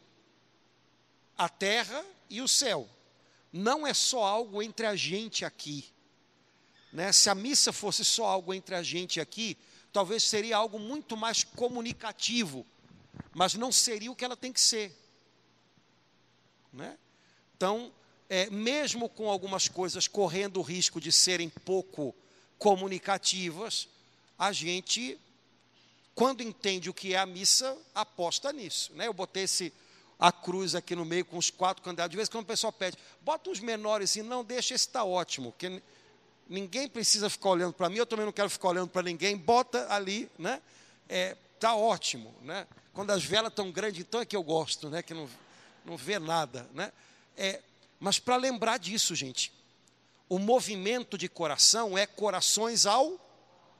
[1.37, 2.87] a terra e o céu.
[3.51, 5.85] Não é só algo entre a gente aqui.
[6.91, 7.11] Né?
[7.11, 9.57] Se a missa fosse só algo entre a gente aqui,
[9.91, 12.65] talvez seria algo muito mais comunicativo,
[13.33, 14.95] mas não seria o que ela tem que ser.
[16.71, 16.97] Né?
[17.55, 17.91] Então,
[18.29, 22.15] é, mesmo com algumas coisas correndo o risco de serem pouco
[22.59, 23.87] comunicativas,
[24.37, 25.17] a gente,
[26.13, 28.91] quando entende o que é a missa, aposta nisso.
[28.93, 29.07] Né?
[29.07, 29.73] Eu botei esse,
[30.19, 32.11] a cruz aqui no meio com os quatro candidatos.
[32.11, 35.03] De vez em quando o pessoal pede, bota os menores e não, deixa esse está
[35.03, 35.81] ótimo, porque
[36.49, 39.91] ninguém precisa ficar olhando para mim, eu também não quero ficar olhando para ninguém, bota
[39.93, 40.61] ali, né?
[41.07, 42.67] É, tá ótimo, né?
[42.93, 45.01] Quando as velas estão grandes, então é que eu gosto, né?
[45.01, 45.29] Que não,
[45.85, 46.91] não vê nada, né?
[47.37, 47.61] É,
[47.99, 49.53] mas para lembrar disso, gente,
[50.29, 53.19] o movimento de coração é corações ao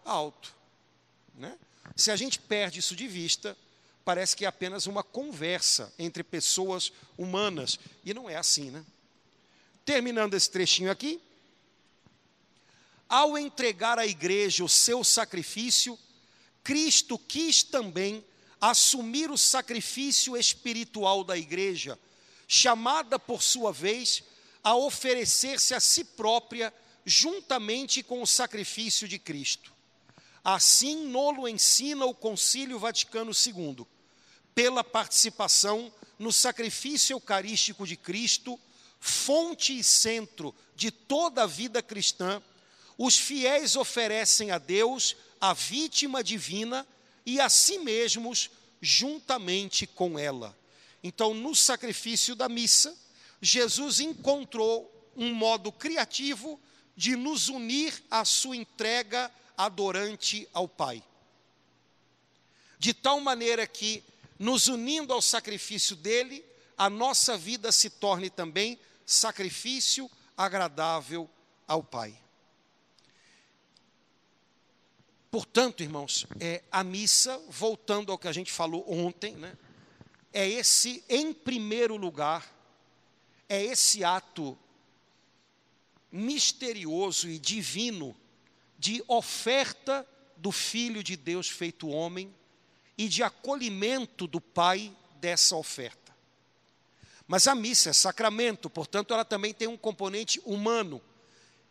[0.04, 0.56] alto.
[1.36, 1.56] Né?
[1.96, 3.56] Se a gente perde isso de vista,
[4.04, 7.80] parece que é apenas uma conversa entre pessoas humanas.
[8.04, 8.84] E não é assim, né?
[9.86, 11.22] Terminando esse trechinho aqui.
[13.08, 15.98] Ao entregar à igreja o seu sacrifício,
[16.64, 18.26] Cristo quis também
[18.60, 21.98] assumir o sacrifício espiritual da igreja,
[22.48, 24.24] chamada por sua vez
[24.70, 26.72] a oferecer-se a si própria
[27.04, 29.74] juntamente com o sacrifício de Cristo.
[30.44, 33.84] Assim, nolo ensina o Concílio Vaticano II,
[34.54, 38.60] pela participação no sacrifício eucarístico de Cristo,
[39.00, 42.40] fonte e centro de toda a vida cristã,
[42.96, 46.86] os fiéis oferecem a Deus a vítima divina
[47.26, 50.56] e a si mesmos juntamente com ela.
[51.02, 52.96] Então, no sacrifício da missa,
[53.42, 56.60] Jesus encontrou um modo criativo
[56.96, 61.04] de nos unir à sua entrega adorante ao Pai.
[62.78, 64.04] De tal maneira que,
[64.38, 66.46] nos unindo ao sacrifício dele,
[66.78, 71.30] a nossa vida se torne também sacrifício agradável
[71.68, 72.18] ao Pai.
[75.32, 79.56] Portanto, irmãos, é, a missa, voltando ao que a gente falou ontem, né,
[80.34, 82.59] é esse, em primeiro lugar,
[83.50, 84.58] é esse ato
[86.12, 88.16] misterioso e divino
[88.78, 90.08] de oferta
[90.38, 92.34] do Filho de Deus feito homem
[92.98, 96.16] e de acolhimento do Pai dessa oferta.
[97.28, 101.02] Mas a missa é sacramento, portanto, ela também tem um componente humano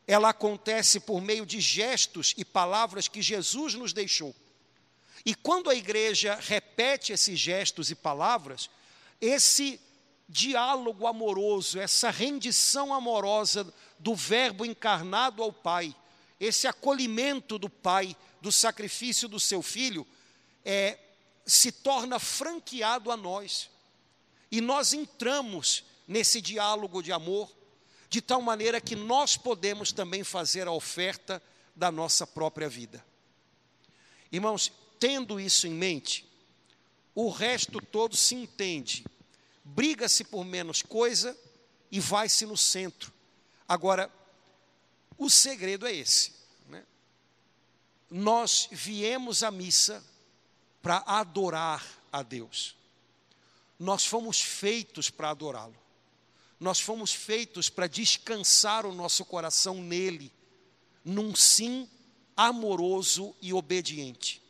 [0.08, 4.34] ela acontece por meio de gestos e palavras que Jesus nos deixou.
[5.22, 8.70] E quando a igreja repete esses gestos e palavras,
[9.20, 9.78] esse
[10.28, 15.94] diálogo amoroso, essa rendição amorosa do Verbo encarnado ao Pai,
[16.38, 20.06] esse acolhimento do Pai, do sacrifício do seu Filho,
[20.64, 20.98] é,
[21.46, 23.70] se torna franqueado a nós.
[24.50, 27.50] E nós entramos nesse diálogo de amor,
[28.08, 31.42] de tal maneira que nós podemos também fazer a oferta
[31.74, 33.04] da nossa própria vida.
[34.30, 36.26] Irmãos, tendo isso em mente,
[37.14, 39.04] o resto todo se entende.
[39.74, 41.38] Briga-se por menos coisa
[41.90, 43.12] e vai-se no centro.
[43.66, 44.10] Agora,
[45.16, 46.32] o segredo é esse.
[46.68, 46.84] Né?
[48.10, 50.02] Nós viemos à missa
[50.80, 52.76] para adorar a Deus.
[53.78, 55.76] Nós fomos feitos para adorá-lo.
[56.58, 60.32] Nós fomos feitos para descansar o nosso coração nele,
[61.04, 61.88] num sim
[62.36, 64.42] amoroso e obediente.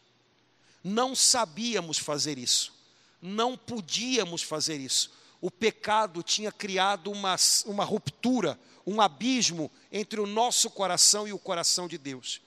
[0.83, 2.72] Não sabíamos fazer isso,
[3.20, 5.11] não podíamos fazer isso.
[5.40, 11.38] O pecado tinha criado uma, uma ruptura, um abismo entre o nosso coração e o
[11.38, 12.40] coração de Deus.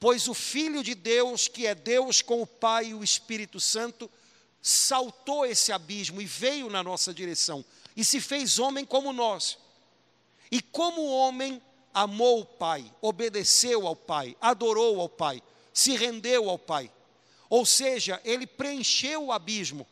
[0.00, 4.10] Pois o Filho de Deus, que é Deus com o Pai e o Espírito Santo,
[4.62, 7.64] saltou esse abismo e veio na nossa direção
[7.96, 9.58] e se fez homem como nós.
[10.50, 11.60] E como homem,
[11.92, 15.42] amou o Pai, obedeceu ao Pai, adorou ao Pai,
[15.72, 16.90] se rendeu ao Pai.
[17.50, 19.86] Ou seja, ele preencheu o abismo.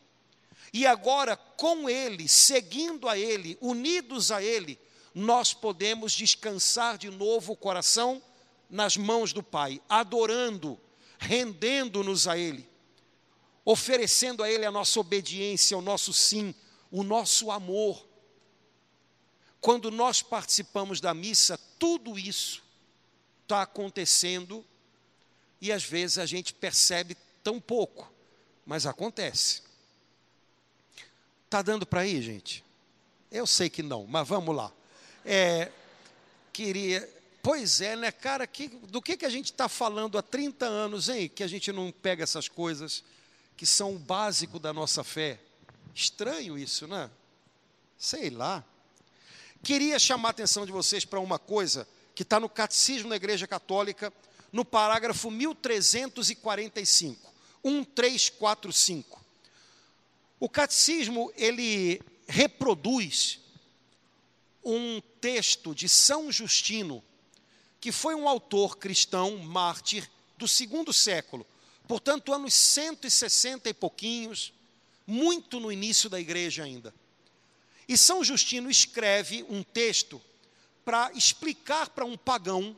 [0.73, 4.79] E agora, com ele, seguindo a ele, unidos a ele,
[5.13, 8.21] nós podemos descansar de novo o coração
[8.69, 10.79] nas mãos do Pai, adorando,
[11.17, 12.69] rendendo-nos a ele,
[13.65, 16.53] oferecendo a ele a nossa obediência, o nosso sim,
[16.91, 18.05] o nosso amor.
[19.59, 22.63] Quando nós participamos da missa, tudo isso
[23.43, 24.63] está acontecendo
[25.59, 28.11] e às vezes a gente percebe tão pouco,
[28.65, 29.63] mas acontece.
[31.47, 32.61] Está dando para ir, gente?
[33.31, 34.69] Eu sei que não, mas vamos lá.
[35.23, 35.71] É,
[36.51, 37.09] queria.
[37.41, 38.45] Pois é, né, cara?
[38.45, 41.31] Que, do que, que a gente está falando há 30 anos, hein?
[41.33, 43.01] Que a gente não pega essas coisas
[43.55, 45.39] que são o básico da nossa fé.
[45.95, 47.09] Estranho isso, né?
[47.97, 48.61] Sei lá.
[49.63, 53.47] Queria chamar a atenção de vocês para uma coisa que está no Catecismo da Igreja
[53.47, 54.11] Católica,
[54.51, 57.33] no parágrafo 1345,
[57.63, 59.26] 1345.
[60.39, 63.39] O Catecismo, ele reproduz
[64.63, 67.03] um texto de São Justino,
[67.79, 71.45] que foi um autor cristão, mártir, do segundo século,
[71.87, 74.53] portanto, anos 160 e pouquinhos,
[75.07, 76.93] muito no início da igreja ainda.
[77.87, 80.21] E São Justino escreve um texto
[80.83, 82.75] para explicar para um pagão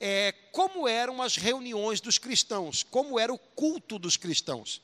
[0.00, 4.80] é, como eram as reuniões dos cristãos, como era o culto dos cristãos.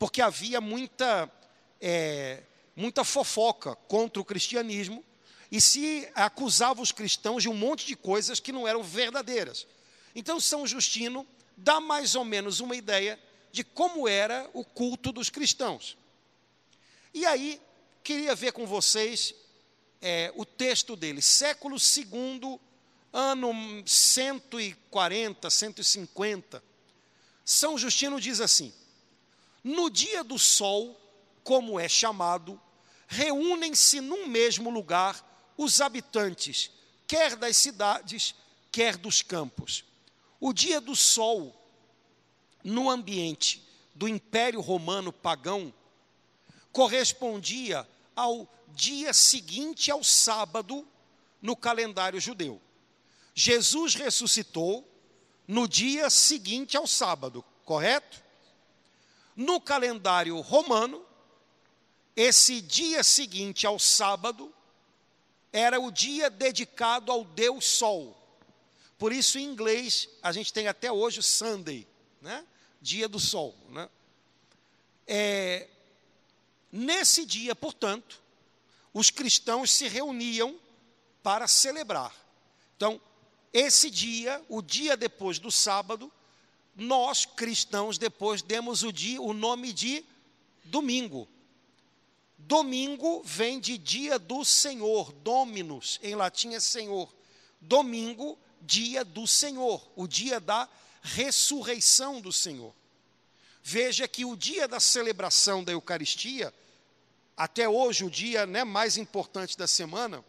[0.00, 1.30] Porque havia muita,
[1.78, 2.42] é,
[2.74, 5.04] muita fofoca contra o cristianismo
[5.52, 9.66] e se acusava os cristãos de um monte de coisas que não eram verdadeiras.
[10.14, 13.20] Então, São Justino dá mais ou menos uma ideia
[13.52, 15.98] de como era o culto dos cristãos.
[17.12, 17.60] E aí,
[18.02, 19.34] queria ver com vocês
[20.00, 22.58] é, o texto dele, século II,
[23.12, 23.52] ano
[23.84, 26.64] 140, 150.
[27.44, 28.72] São Justino diz assim:
[29.62, 30.98] No dia do sol,
[31.42, 32.60] como é chamado,
[33.06, 36.70] reúnem-se num mesmo lugar os habitantes,
[37.06, 38.34] quer das cidades,
[38.72, 39.84] quer dos campos.
[40.38, 41.54] O dia do sol,
[42.64, 43.62] no ambiente
[43.94, 45.72] do Império Romano pagão,
[46.72, 47.86] correspondia
[48.16, 50.86] ao dia seguinte ao sábado
[51.42, 52.60] no calendário judeu.
[53.34, 54.86] Jesus ressuscitou
[55.46, 58.22] no dia seguinte ao sábado, correto?
[59.40, 61.02] No calendário romano,
[62.14, 64.54] esse dia seguinte ao sábado
[65.50, 68.14] era o dia dedicado ao Deus Sol.
[68.98, 71.88] Por isso, em inglês, a gente tem até hoje o Sunday,
[72.20, 72.44] né?
[72.82, 73.56] dia do sol.
[73.70, 73.88] Né?
[75.06, 75.68] É,
[76.70, 78.20] nesse dia, portanto,
[78.92, 80.60] os cristãos se reuniam
[81.22, 82.14] para celebrar.
[82.76, 83.00] Então,
[83.54, 86.12] esse dia, o dia depois do sábado,
[86.80, 90.02] nós cristãos depois demos o dia, o nome de
[90.64, 91.28] domingo.
[92.38, 97.14] Domingo vem de dia do Senhor, Dominus, em latim é Senhor.
[97.60, 100.66] Domingo, dia do Senhor, o dia da
[101.02, 102.74] ressurreição do Senhor.
[103.62, 106.52] Veja que o dia da celebração da Eucaristia,
[107.36, 110.24] até hoje o dia né, mais importante da semana,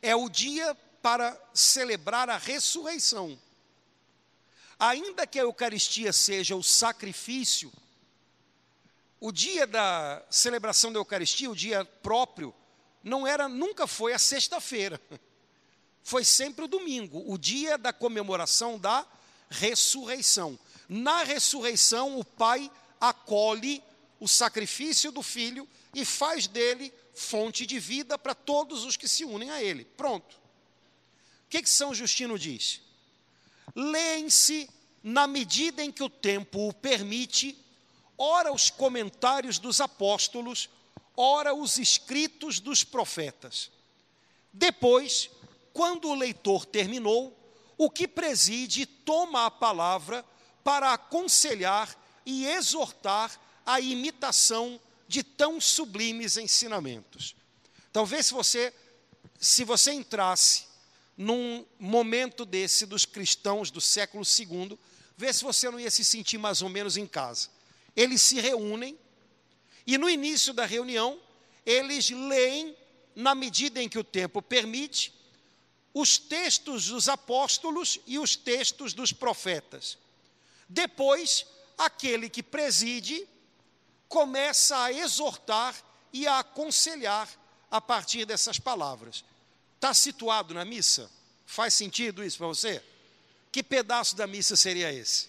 [0.00, 3.38] é o dia para celebrar a ressurreição.
[4.78, 7.72] Ainda que a Eucaristia seja o sacrifício,
[9.20, 12.54] o dia da celebração da Eucaristia, o dia próprio,
[13.02, 15.00] não era, nunca foi a sexta-feira.
[16.00, 19.06] Foi sempre o domingo, o dia da comemoração da
[19.50, 20.58] ressurreição.
[20.88, 23.82] Na ressurreição, o Pai acolhe
[24.18, 29.22] o sacrifício do Filho e faz dele fonte de vida para todos os que se
[29.22, 29.84] unem a ele.
[29.84, 30.34] Pronto.
[30.36, 32.80] O que, que São Justino diz?
[33.80, 34.68] Leem-se,
[35.04, 37.56] na medida em que o tempo o permite,
[38.18, 40.68] ora os comentários dos apóstolos,
[41.16, 43.70] ora os escritos dos profetas.
[44.52, 45.30] Depois,
[45.72, 47.38] quando o leitor terminou,
[47.76, 50.24] o que preside toma a palavra
[50.64, 57.36] para aconselhar e exortar a imitação de tão sublimes ensinamentos.
[57.92, 58.74] Talvez se você
[59.40, 60.67] se você entrasse
[61.18, 64.78] num momento desse dos cristãos do século II,
[65.16, 67.48] vê se você não ia se sentir mais ou menos em casa.
[67.96, 68.96] Eles se reúnem
[69.84, 71.20] e no início da reunião
[71.66, 72.76] eles leem
[73.16, 75.12] na medida em que o tempo permite
[75.92, 79.98] os textos dos apóstolos e os textos dos profetas.
[80.68, 81.44] Depois,
[81.76, 83.26] aquele que preside
[84.08, 85.74] começa a exortar
[86.12, 87.28] e a aconselhar
[87.68, 89.24] a partir dessas palavras.
[89.78, 91.08] Está situado na missa?
[91.46, 92.82] Faz sentido isso para você?
[93.52, 95.28] Que pedaço da missa seria esse?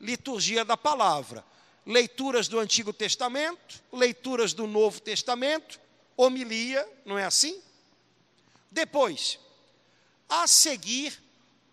[0.00, 1.44] Liturgia da palavra.
[1.84, 5.78] Leituras do Antigo Testamento, leituras do Novo Testamento,
[6.16, 7.62] homilia, não é assim?
[8.70, 9.38] Depois,
[10.26, 11.22] a seguir,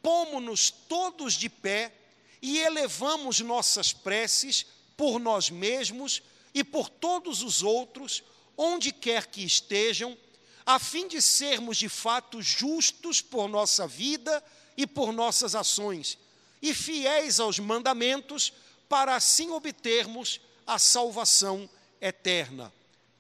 [0.02, 1.94] pomos-nos todos de pé
[2.42, 4.66] e elevamos nossas preces
[4.98, 6.22] por nós mesmos
[6.54, 8.22] e por todos os outros,
[8.58, 10.18] onde quer que estejam,
[10.66, 14.44] a fim de sermos de fato justos por nossa vida
[14.78, 16.18] e por nossas ações,
[16.62, 18.54] e fiéis aos mandamentos,
[18.88, 22.72] para assim obtermos a salvação eterna.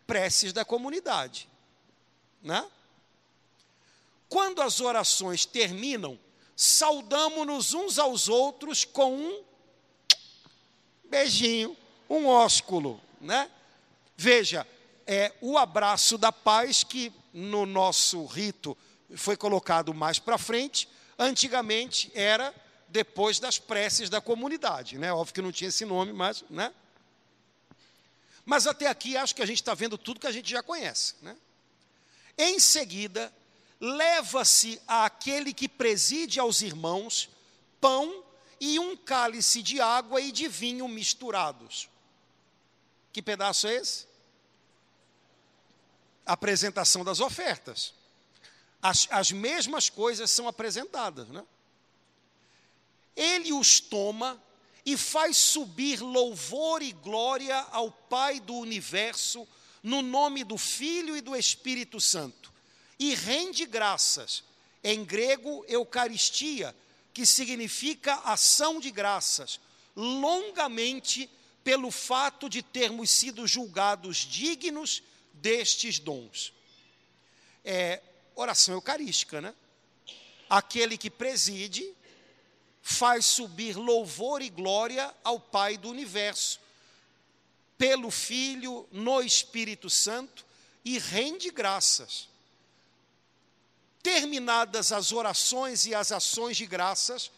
[0.05, 1.49] Preces da comunidade,
[2.41, 2.65] né?
[4.29, 6.19] Quando as orações terminam,
[6.55, 9.43] saudamos-nos uns aos outros com um
[11.05, 11.77] beijinho,
[12.09, 13.49] um ósculo, né?
[14.17, 14.67] Veja,
[15.05, 18.77] é o abraço da paz que no nosso rito
[19.15, 22.53] foi colocado mais para frente, antigamente era
[22.87, 25.11] depois das preces da comunidade, né?
[25.11, 26.71] Óbvio que não tinha esse nome, mas, né?
[28.45, 31.15] Mas até aqui acho que a gente está vendo tudo que a gente já conhece,
[31.21, 31.35] né?
[32.37, 33.33] Em seguida,
[33.79, 37.29] leva-se àquele que preside aos irmãos
[37.81, 38.23] pão
[38.59, 41.89] e um cálice de água e de vinho misturados.
[43.11, 44.07] Que pedaço é esse?
[46.25, 47.93] Apresentação das ofertas.
[48.81, 51.43] As, as mesmas coisas são apresentadas, né?
[53.15, 54.41] Ele os toma
[54.85, 59.47] e faz subir louvor e glória ao Pai do universo,
[59.81, 62.53] no nome do Filho e do Espírito Santo
[62.99, 64.43] e rende graças.
[64.83, 66.75] Em grego, Eucaristia,
[67.13, 69.59] que significa ação de graças,
[69.95, 71.29] longamente
[71.63, 75.01] pelo fato de termos sido julgados dignos
[75.33, 76.53] destes dons.
[77.65, 78.01] É
[78.35, 79.53] oração eucarística, né?
[80.49, 81.93] Aquele que preside
[82.81, 86.59] faz subir louvor e glória ao Pai do universo,
[87.77, 90.45] pelo Filho, no Espírito Santo,
[90.83, 92.27] e rende graças.
[94.01, 97.31] Terminadas as orações e as ações de graças,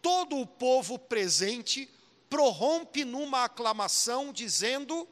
[0.00, 1.90] todo o povo presente
[2.30, 5.06] prorrompe numa aclamação dizendo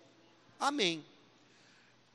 [0.59, 1.05] amém.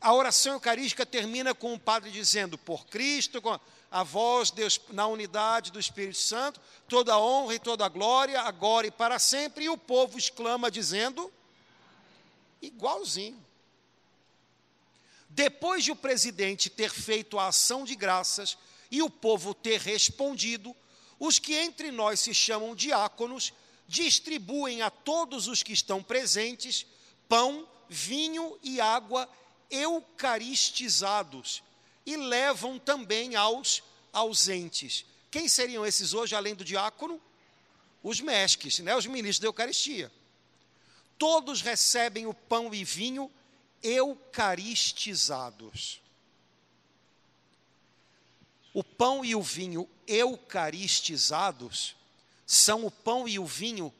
[0.05, 5.07] A oração eucarística termina com o padre dizendo: Por Cristo, com a voz Deus na
[5.07, 9.65] unidade do Espírito Santo, toda a honra e toda a glória, agora e para sempre.
[9.65, 11.33] E o povo exclama dizendo:
[12.61, 13.43] igualzinho.
[15.27, 18.59] Depois de o presidente ter feito a ação de graças
[18.91, 20.75] e o povo ter respondido,
[21.19, 23.51] os que entre nós se chamam diáconos
[23.87, 26.85] distribuem a todos os que estão presentes
[27.27, 29.27] pão, vinho e água
[29.69, 31.61] eucaristizados
[32.05, 33.81] e levam também aos
[34.13, 35.03] ausentes.
[35.31, 37.19] Quem seriam esses hoje, além do diácono?
[38.03, 38.95] Os mesques, né?
[38.95, 40.09] os ministros da Eucaristia.
[41.17, 43.31] Todos recebem o pão e vinho
[43.81, 46.01] eucaristizados.
[48.73, 51.95] O pão e o vinho eucaristizados
[52.45, 53.91] são o pão e o vinho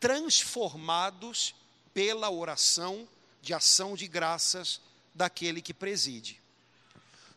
[0.00, 1.54] transformados
[1.92, 3.06] pela oração
[3.42, 4.80] de ação de graças
[5.16, 6.40] daquele que preside.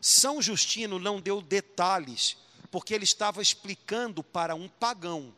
[0.00, 2.36] São Justino não deu detalhes,
[2.70, 5.34] porque ele estava explicando para um pagão.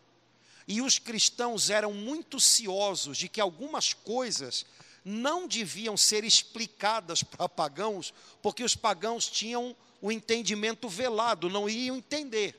[0.69, 4.65] E os cristãos eram muito ciosos de que algumas coisas
[5.05, 11.97] não deviam ser explicadas para pagãos, porque os pagãos tinham o entendimento velado, não iam
[11.97, 12.59] entender.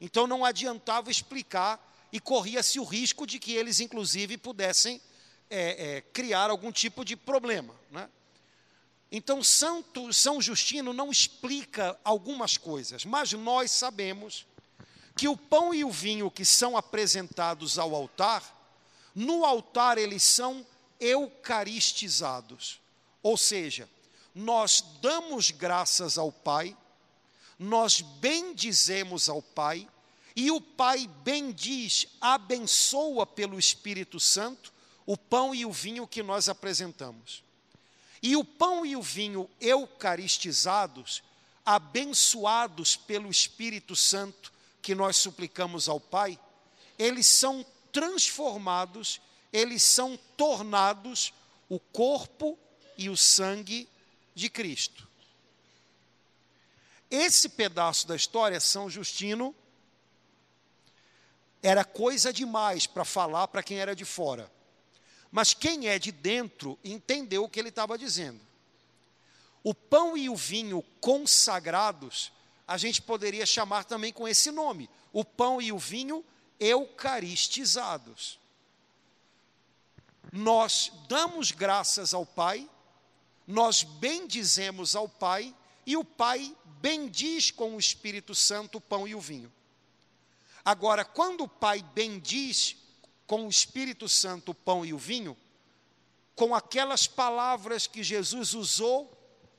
[0.00, 5.00] Então não adiantava explicar e corria-se o risco de que eles, inclusive, pudessem
[5.50, 7.74] é, é, criar algum tipo de problema.
[7.90, 8.08] Né?
[9.10, 14.46] Então, Santo, São Justino não explica algumas coisas, mas nós sabemos
[15.16, 18.42] que o pão e o vinho que são apresentados ao altar,
[19.14, 20.66] no altar eles são
[20.98, 22.80] eucaristizados.
[23.22, 23.88] Ou seja,
[24.34, 26.76] nós damos graças ao Pai,
[27.58, 29.88] nós bendizemos ao Pai,
[30.34, 34.74] e o Pai bendiz, abençoa pelo Espírito Santo
[35.06, 37.44] o pão e o vinho que nós apresentamos.
[38.24, 41.22] E o pão e o vinho eucaristizados,
[41.62, 44.50] abençoados pelo Espírito Santo
[44.80, 46.40] que nós suplicamos ao Pai,
[46.98, 47.62] eles são
[47.92, 49.20] transformados,
[49.52, 51.34] eles são tornados
[51.68, 52.58] o corpo
[52.96, 53.86] e o sangue
[54.34, 55.06] de Cristo.
[57.10, 59.54] Esse pedaço da história, São Justino,
[61.62, 64.50] era coisa demais para falar para quem era de fora.
[65.34, 68.40] Mas quem é de dentro entendeu o que ele estava dizendo.
[69.64, 72.30] O pão e o vinho consagrados,
[72.68, 76.24] a gente poderia chamar também com esse nome: o pão e o vinho
[76.60, 78.38] eucaristizados.
[80.32, 82.70] Nós damos graças ao Pai,
[83.44, 85.52] nós bendizemos ao Pai,
[85.84, 89.52] e o Pai bendiz com o Espírito Santo o pão e o vinho.
[90.64, 92.83] Agora, quando o Pai bendiz
[93.26, 95.36] com o Espírito Santo o pão e o vinho,
[96.34, 99.10] com aquelas palavras que Jesus usou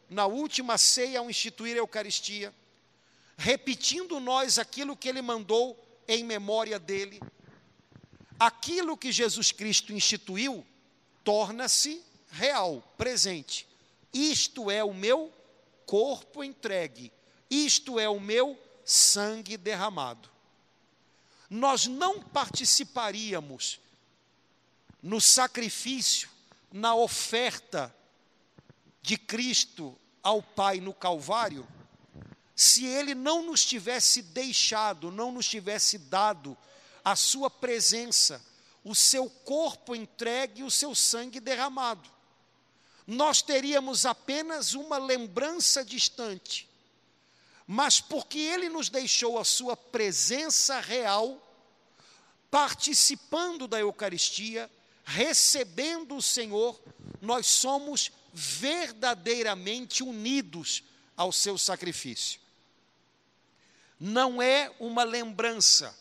[0.09, 2.53] na última ceia ao instituir a Eucaristia,
[3.37, 7.19] repetindo nós aquilo que ele mandou em memória dele,
[8.39, 10.65] aquilo que Jesus Cristo instituiu
[11.23, 13.67] torna-se real, presente.
[14.13, 15.33] Isto é o meu
[15.85, 17.11] corpo entregue,
[17.49, 20.34] isto é o meu sangue derramado
[21.49, 23.79] nós não participaríamos
[25.01, 26.29] no sacrifício,
[26.71, 27.95] na oferta
[29.01, 31.67] de Cristo ao Pai no Calvário,
[32.55, 36.57] se Ele não nos tivesse deixado, não nos tivesse dado
[37.03, 38.43] a Sua presença,
[38.83, 42.09] o seu corpo entregue e o seu sangue derramado.
[43.05, 46.67] Nós teríamos apenas uma lembrança distante
[47.67, 51.41] mas porque ele nos deixou a sua presença real,
[52.51, 54.69] participando da Eucaristia,
[55.03, 56.79] recebendo o Senhor,
[57.21, 60.83] nós somos verdadeiramente unidos
[61.17, 62.39] ao seu sacrifício.
[63.99, 65.97] Não é uma lembrança,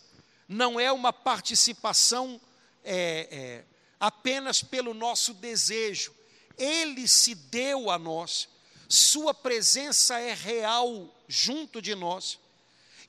[0.49, 2.41] não é uma participação
[2.83, 3.65] é, é,
[4.01, 6.15] apenas pelo nosso desejo.
[6.59, 8.49] Ele se deu a nós,
[8.95, 12.39] Sua presença é real junto de nós,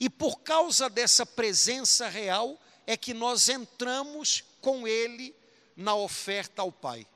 [0.00, 5.32] e por causa dessa presença real é que nós entramos com Ele
[5.76, 7.06] na oferta ao Pai.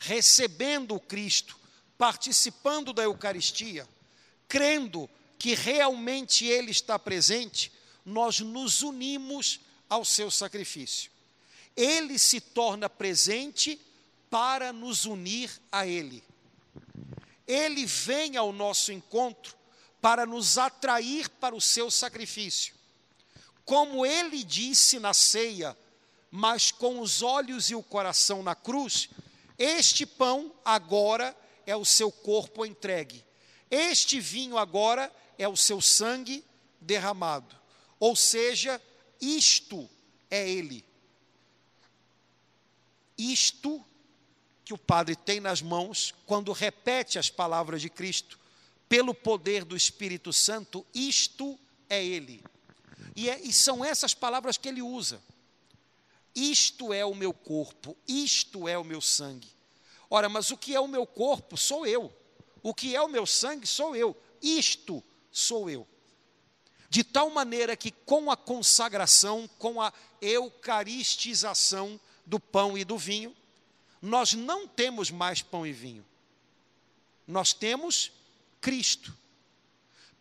[0.00, 1.56] Recebendo o Cristo,
[1.96, 3.88] participando da Eucaristia,
[4.48, 5.08] crendo
[5.38, 7.70] que realmente Ele está presente,
[8.04, 11.08] nós nos unimos ao seu sacrifício.
[11.76, 13.80] Ele se torna presente
[14.28, 16.24] para nos unir a Ele.
[17.46, 19.56] Ele vem ao nosso encontro
[20.00, 22.74] para nos atrair para o seu sacrifício.
[23.64, 25.76] Como ele disse na ceia,
[26.30, 29.08] mas com os olhos e o coração na cruz,
[29.58, 31.36] este pão agora
[31.66, 33.24] é o seu corpo entregue,
[33.70, 36.44] este vinho agora é o seu sangue
[36.80, 37.56] derramado.
[37.98, 38.80] Ou seja,
[39.20, 39.88] isto
[40.30, 40.84] é ele.
[43.16, 43.84] Isto
[44.66, 48.36] que o padre tem nas mãos quando repete as palavras de Cristo,
[48.88, 51.56] pelo poder do Espírito Santo, isto
[51.88, 52.42] é Ele.
[53.14, 55.22] E, é, e são essas palavras que ele usa.
[56.34, 59.48] Isto é o meu corpo, isto é o meu sangue.
[60.10, 62.12] Ora, mas o que é o meu corpo sou eu.
[62.60, 64.16] O que é o meu sangue sou eu.
[64.42, 65.86] Isto sou eu.
[66.90, 73.34] De tal maneira que com a consagração, com a eucaristização do pão e do vinho,
[74.06, 76.06] nós não temos mais pão e vinho.
[77.26, 78.12] Nós temos
[78.60, 79.12] Cristo.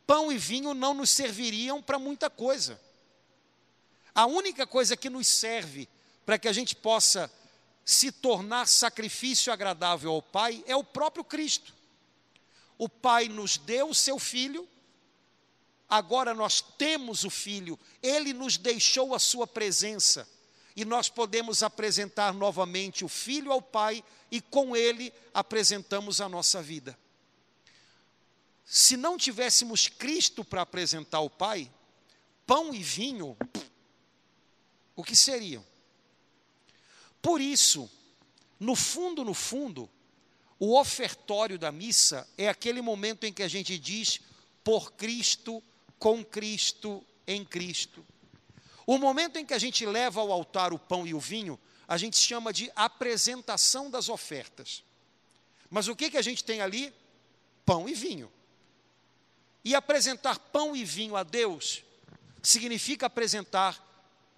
[0.08, 2.82] Pão e vinho não nos serviriam para muita coisa.
[4.14, 5.88] A única coisa que nos serve
[6.26, 7.32] para que a gente possa
[7.84, 11.72] se tornar sacrifício agradável ao Pai é o próprio Cristo.
[12.80, 14.68] O Pai nos deu o seu Filho,
[15.88, 20.28] agora nós temos o Filho, ele nos deixou a sua presença
[20.76, 26.62] e nós podemos apresentar novamente o Filho ao Pai e com ele apresentamos a nossa
[26.62, 26.98] vida.
[28.66, 31.72] Se não tivéssemos Cristo para apresentar ao Pai,
[32.46, 33.38] pão e vinho,
[34.96, 35.66] o que seriam?
[37.22, 37.90] Por isso,
[38.60, 39.90] no fundo, no fundo,
[40.60, 44.20] o ofertório da missa é aquele momento em que a gente diz
[44.64, 45.64] por Cristo,
[46.00, 48.06] com Cristo, em Cristo.
[48.86, 51.98] O momento em que a gente leva ao altar o pão e o vinho, a
[51.98, 54.84] gente chama de apresentação das ofertas.
[55.70, 56.94] Mas o que, que a gente tem ali?
[57.66, 58.32] Pão e vinho.
[59.64, 61.84] E apresentar pão e vinho a Deus
[62.44, 63.84] significa apresentar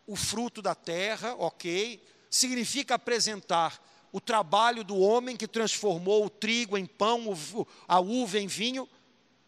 [0.06, 2.02] o fruto da terra, ok?
[2.30, 7.26] Significa apresentar o trabalho do homem que transformou o trigo em pão,
[7.86, 8.88] a uva em vinho,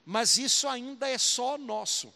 [0.06, 2.14] mas isso ainda é só nosso.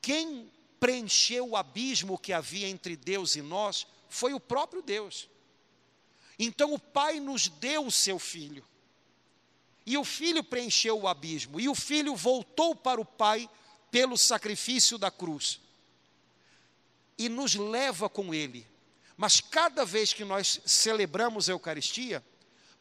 [0.00, 0.50] Quem
[0.80, 5.28] preencheu o abismo que havia entre Deus e nós foi o próprio Deus.
[6.38, 8.64] Então o Pai nos deu o seu filho.
[9.84, 11.60] E o filho preencheu o abismo.
[11.60, 13.48] E o filho voltou para o Pai
[13.90, 15.60] pelo sacrifício da cruz.
[17.18, 18.66] E nos leva com ele.
[19.16, 22.24] Mas cada vez que nós celebramos a Eucaristia,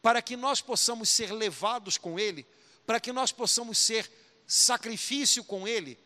[0.02, 2.48] para que nós possamos ser levados com ele,
[2.86, 4.10] para que nós possamos ser
[4.48, 6.00] sacrifício com ele,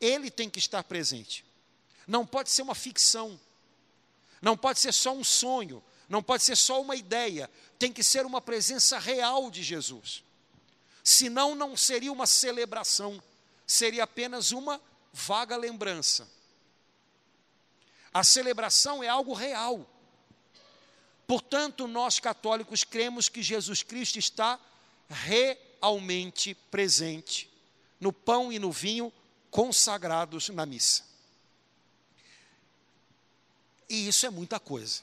[0.00, 1.44] ele tem que estar presente.
[2.06, 3.38] Não pode ser uma ficção.
[4.40, 5.82] Não pode ser só um sonho.
[6.08, 7.50] Não pode ser só uma ideia.
[7.78, 10.24] Tem que ser uma presença real de Jesus.
[11.04, 13.22] Senão, não seria uma celebração.
[13.66, 14.80] Seria apenas uma
[15.12, 16.28] vaga lembrança.
[18.12, 19.86] A celebração é algo real.
[21.26, 24.58] Portanto, nós católicos cremos que Jesus Cristo está
[25.08, 27.50] realmente presente
[28.00, 29.12] no pão e no vinho
[29.50, 31.04] consagrados na missa.
[33.88, 35.02] E isso é muita coisa.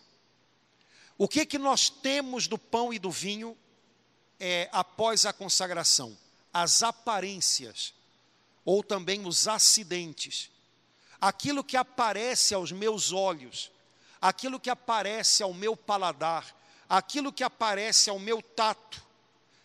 [1.17, 3.57] O que que nós temos do pão e do vinho
[4.39, 6.15] é, após a consagração?
[6.53, 7.93] As aparências,
[8.63, 10.51] ou também os acidentes.
[11.19, 13.71] Aquilo que aparece aos meus olhos,
[14.21, 16.55] aquilo que aparece ao meu paladar,
[16.87, 19.01] aquilo que aparece ao meu tato,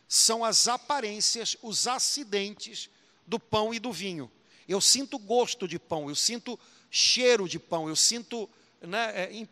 [0.09, 2.89] são as aparências, os acidentes
[3.27, 4.31] do pão e do vinho.
[4.71, 6.57] Eu sinto gosto de pão, eu sinto
[6.89, 8.49] cheiro de pão, eu sinto.
[8.81, 9.49] Né, é,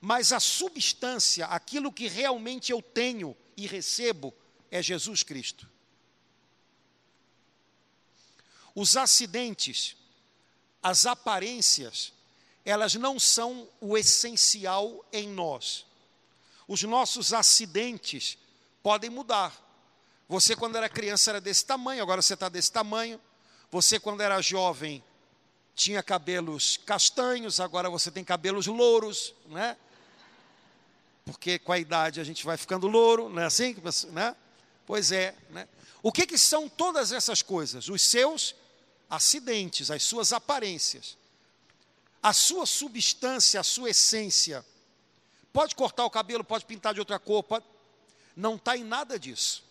[0.00, 4.34] mas a substância, aquilo que realmente eu tenho e recebo,
[4.68, 5.70] é Jesus Cristo.
[8.74, 9.96] Os acidentes,
[10.82, 12.12] as aparências,
[12.64, 15.86] elas não são o essencial em nós.
[16.66, 18.36] Os nossos acidentes
[18.82, 19.56] podem mudar.
[20.28, 23.20] Você, quando era criança, era desse tamanho, agora você está desse tamanho.
[23.72, 25.02] Você, quando era jovem,
[25.74, 29.76] tinha cabelos castanhos, agora você tem cabelos louros, né?
[31.24, 33.76] Porque com a idade a gente vai ficando louro, não é assim?
[34.12, 34.36] Né?
[34.86, 35.66] Pois é, né?
[36.00, 37.88] O que, que são todas essas coisas?
[37.88, 38.54] Os seus
[39.10, 41.16] acidentes, as suas aparências.
[42.22, 44.64] A sua substância, a sua essência
[45.52, 47.64] Pode cortar o cabelo, pode pintar de outra cor, pode...
[48.34, 49.62] não está em nada disso.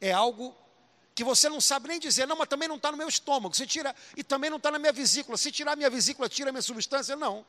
[0.00, 0.56] É algo
[1.20, 3.54] que você não sabe nem dizer, não, mas também não está no meu estômago.
[3.54, 5.36] Você tira, e também não está na minha vesícula.
[5.36, 7.14] Se tirar a minha vesícula, tira a minha substância?
[7.14, 7.44] Não.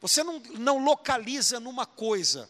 [0.00, 2.48] Você não, não localiza numa coisa,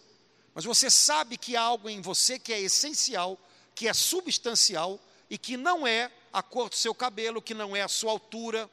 [0.55, 3.37] mas você sabe que há algo em você que é essencial,
[3.75, 7.83] que é substancial e que não é a cor do seu cabelo, que não é
[7.83, 8.71] a sua altura.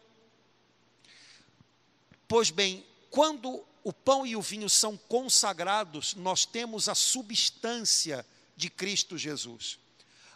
[2.28, 8.24] Pois bem, quando o pão e o vinho são consagrados, nós temos a substância
[8.56, 9.80] de Cristo Jesus,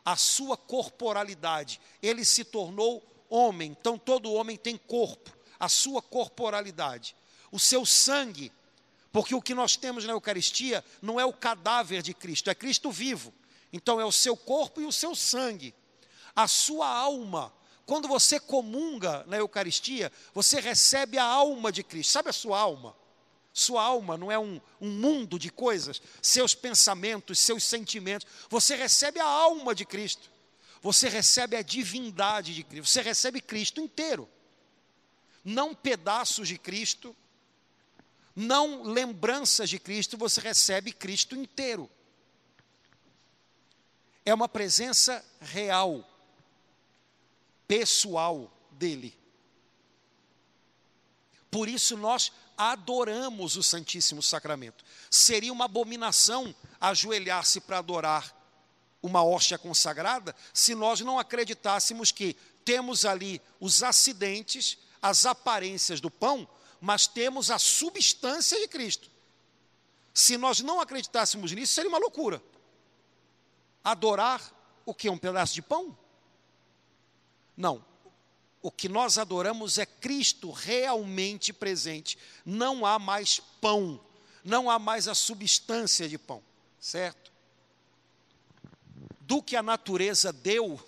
[0.08, 1.82] a sua corporalidade.
[2.02, 7.14] Ele se tornou homem, então todo homem tem corpo, a sua corporalidade,
[7.52, 8.50] o seu sangue,
[9.12, 12.90] porque o que nós temos na Eucaristia não é o cadáver de Cristo, é Cristo
[12.90, 13.34] vivo.
[13.74, 15.76] Então é o seu corpo e o seu sangue,
[16.34, 17.54] a sua alma.
[17.86, 22.14] Quando você comunga na Eucaristia, você recebe a alma de Cristo.
[22.14, 22.96] Sabe a sua alma?
[23.60, 28.28] Sua alma não é um, um mundo de coisas, seus pensamentos, seus sentimentos.
[28.50, 30.30] Você recebe a alma de Cristo.
[30.82, 32.90] Você recebe a divindade de Cristo.
[32.90, 34.30] Você recebe Cristo inteiro.
[35.44, 37.16] Não pedaços de Cristo,
[38.36, 41.90] não lembranças de Cristo, você recebe Cristo inteiro
[44.28, 46.06] é uma presença real,
[47.66, 49.18] pessoal dele.
[51.50, 54.84] Por isso nós adoramos o Santíssimo Sacramento.
[55.10, 58.36] Seria uma abominação ajoelhar-se para adorar
[59.02, 62.36] uma hóstia consagrada se nós não acreditássemos que
[62.66, 66.48] temos ali os acidentes, as aparências do pão,
[66.82, 69.10] mas temos a substância de Cristo.
[70.14, 72.42] Se nós não acreditássemos nisso, seria uma loucura
[73.84, 74.42] adorar
[74.86, 75.10] o que?
[75.10, 75.98] Um pedaço de pão?
[77.56, 77.86] Não.
[78.62, 82.18] O que nós adoramos é Cristo realmente presente.
[82.46, 84.00] Não há mais pão,
[84.44, 86.44] não há mais a substância de pão,
[86.80, 87.32] certo?
[89.22, 90.80] Do que a natureza deu,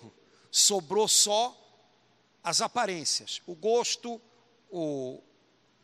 [0.50, 1.56] sobrou só
[2.42, 4.20] as aparências, o gosto,
[4.70, 5.22] o,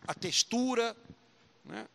[0.07, 0.97] a textura,
[1.65, 1.87] né?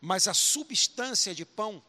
[0.00, 1.82] mas a substância de pão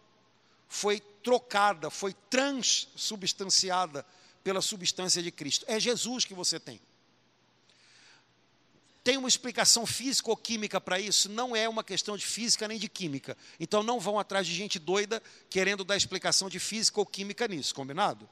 [0.68, 1.00] foi
[1.30, 4.04] trocada, foi transubstanciada
[4.44, 5.64] pela substância de Cristo.
[5.68, 6.82] É Jesus que você tem.
[9.04, 11.30] Tem uma explicação física ou química para isso?
[11.30, 13.38] Não é uma questão de física nem de química.
[13.60, 15.22] Então não vão atrás de gente doida
[15.52, 18.28] querendo dar explicação de física ou química nisso, combinado?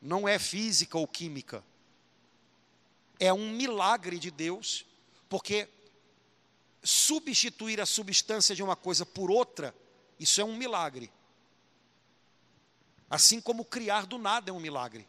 [0.00, 1.62] Não é física ou química.
[3.18, 4.86] É um milagre de Deus,
[5.28, 5.68] porque
[6.82, 9.74] substituir a substância de uma coisa por outra,
[10.18, 11.12] isso é um milagre.
[13.10, 15.06] Assim como criar do nada é um milagre.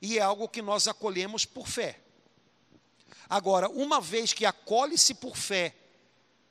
[0.00, 2.00] E é algo que nós acolhemos por fé.
[3.28, 5.74] Agora, uma vez que acolhe-se por fé,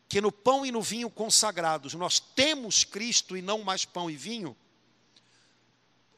[0.10, 4.16] que no pão e no vinho consagrados nós temos Cristo e não mais pão e
[4.16, 4.56] vinho,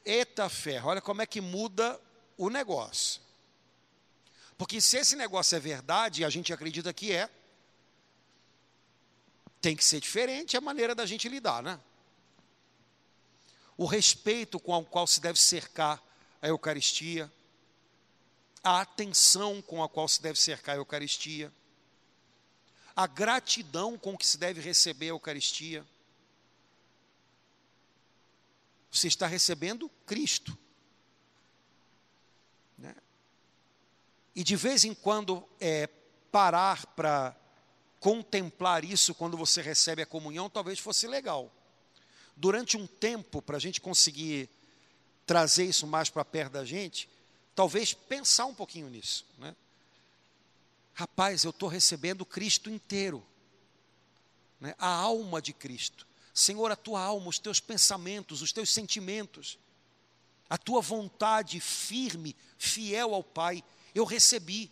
[0.04, 2.00] eita fé, olha como é que muda
[2.36, 3.20] o negócio.
[4.58, 7.28] Porque se esse negócio é verdade, e a gente acredita que é,
[9.60, 11.78] tem que ser diferente a maneira da gente lidar, né?
[13.76, 16.02] O respeito com o qual se deve cercar
[16.40, 17.30] a Eucaristia,
[18.62, 21.52] a atenção com a qual se deve cercar a Eucaristia,
[22.94, 25.84] a gratidão com que se deve receber a Eucaristia.
[28.90, 30.56] Você está recebendo Cristo.
[32.76, 32.94] Né?
[34.34, 35.88] E de vez em quando é,
[36.30, 37.34] parar para
[37.98, 41.50] contemplar isso quando você recebe a comunhão talvez fosse legal.
[42.42, 44.50] Durante um tempo, para a gente conseguir
[45.24, 47.08] trazer isso mais para perto da gente,
[47.54, 49.24] talvez pensar um pouquinho nisso.
[49.38, 49.54] Né?
[50.92, 53.24] Rapaz, eu estou recebendo Cristo inteiro,
[54.60, 54.74] né?
[54.76, 56.04] a alma de Cristo.
[56.34, 59.56] Senhor, a tua alma, os teus pensamentos, os teus sentimentos,
[60.50, 63.62] a tua vontade firme, fiel ao Pai,
[63.94, 64.68] eu recebi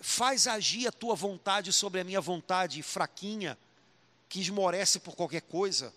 [0.00, 3.56] faz agir a tua vontade sobre a minha vontade fraquinha,
[4.28, 5.94] que esmorece por qualquer coisa.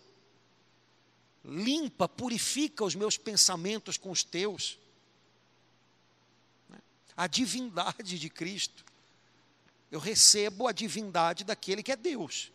[1.50, 4.78] Limpa, purifica os meus pensamentos com os teus.
[7.16, 8.86] A divindade de Cristo.
[9.92, 12.52] Eu recebo a divindade daquele que é Deus.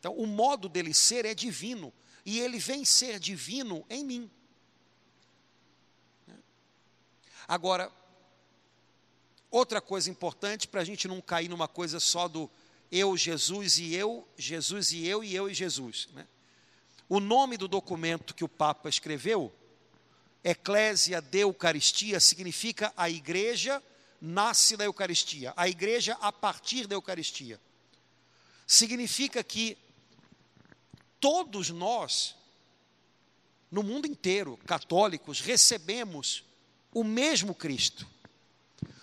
[0.00, 1.92] Então, o modo dele ser é divino.
[2.24, 4.30] E ele vem ser divino em mim.
[7.46, 7.92] Agora,
[9.52, 12.50] Outra coisa importante para a gente não cair numa coisa só do
[12.90, 16.08] eu, Jesus e eu, Jesus e eu e eu e Jesus.
[16.14, 16.26] Né?
[17.14, 19.52] O nome do documento que o Papa escreveu,
[20.42, 23.82] Eclésia de Eucaristia, significa a igreja
[24.18, 27.60] nasce da Eucaristia, a igreja a partir da Eucaristia.
[28.66, 29.76] Significa que
[31.20, 32.34] todos nós,
[33.70, 36.42] no mundo inteiro, católicos, recebemos
[36.94, 38.08] o mesmo Cristo.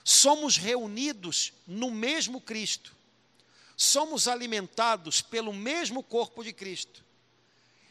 [0.04, 2.96] Somos reunidos no mesmo Cristo.
[3.78, 7.08] Somos alimentados pelo mesmo corpo de Cristo.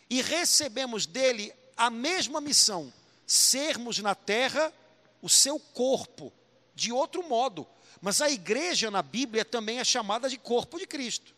[0.09, 2.93] E recebemos dele a mesma missão:
[3.27, 4.73] sermos na terra
[5.21, 6.33] o seu corpo,
[6.75, 7.67] de outro modo.
[8.01, 11.35] Mas a igreja na Bíblia também é chamada de corpo de Cristo.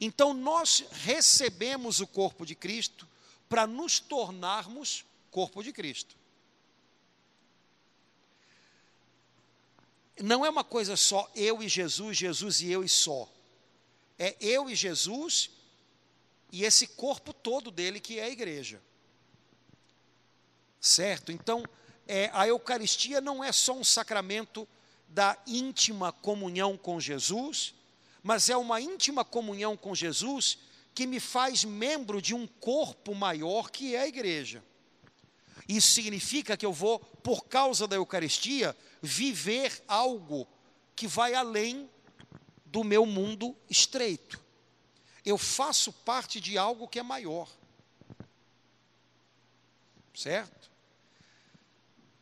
[0.00, 3.08] Então nós recebemos o corpo de Cristo
[3.48, 6.16] para nos tornarmos corpo de Cristo.
[10.20, 13.28] Não é uma coisa só eu e Jesus, Jesus e eu e só.
[14.18, 15.50] É eu e Jesus
[16.54, 18.80] e esse corpo todo dele que é a igreja.
[20.80, 21.32] Certo?
[21.32, 21.64] Então,
[22.06, 24.68] é, a Eucaristia não é só um sacramento
[25.08, 27.74] da íntima comunhão com Jesus,
[28.22, 30.58] mas é uma íntima comunhão com Jesus
[30.94, 34.62] que me faz membro de um corpo maior que é a igreja.
[35.68, 40.46] Isso significa que eu vou, por causa da Eucaristia, viver algo
[40.94, 41.90] que vai além
[42.64, 44.43] do meu mundo estreito.
[45.24, 47.48] Eu faço parte de algo que é maior.
[50.14, 50.70] Certo?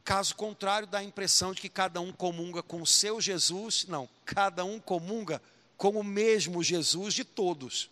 [0.04, 3.86] Caso contrário, dá a impressão de que cada um comunga com o seu Jesus.
[3.86, 5.42] Não, cada um comunga
[5.76, 7.90] com o mesmo Jesus de todos.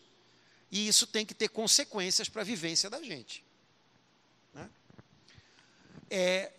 [0.70, 3.44] E isso tem que ter consequências para a vivência da gente.
[4.54, 4.70] Né?
[6.08, 6.52] É,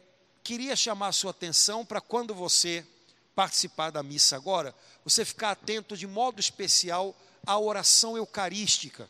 [0.44, 2.86] queria chamar a sua atenção para quando você
[3.34, 7.16] participar da missa agora, você ficar atento de modo especial
[7.46, 9.10] à oração eucarística.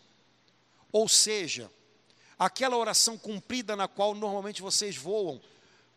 [0.91, 1.69] Ou seja,
[2.37, 5.41] aquela oração cumprida na qual normalmente vocês voam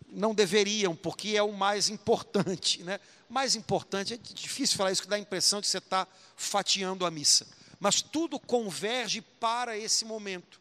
[0.07, 2.83] não deveriam, porque é o mais importante.
[2.83, 3.01] Né?
[3.29, 6.07] Mais importante, é difícil falar isso, que dá a impressão de que você está
[6.37, 7.47] fatiando a missa.
[7.81, 10.61] Mas tudo converge para esse momento.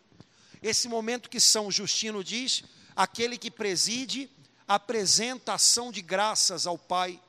[0.61, 2.63] Esse momento que São Justino diz,
[2.95, 4.29] aquele que preside
[4.67, 7.19] apresenta ação de graças ao Pai.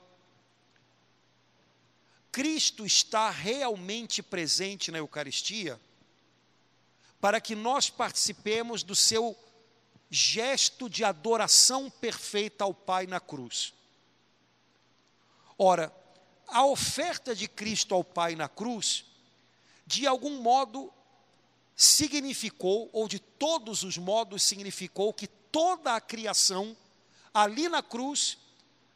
[2.34, 5.80] Cristo está realmente presente na Eucaristia
[7.20, 9.38] para que nós participemos do seu
[10.10, 13.72] gesto de adoração perfeita ao Pai na cruz.
[15.56, 15.94] Ora,
[16.48, 19.04] a oferta de Cristo ao Pai na cruz,
[19.86, 20.92] de algum modo,
[21.76, 26.76] significou, ou de todos os modos significou, que toda a criação,
[27.32, 28.38] ali na cruz,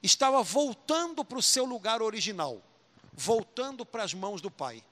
[0.03, 2.65] estava voltando para o seu lugar original,
[3.19, 4.83] voltando para as mãos do Pai.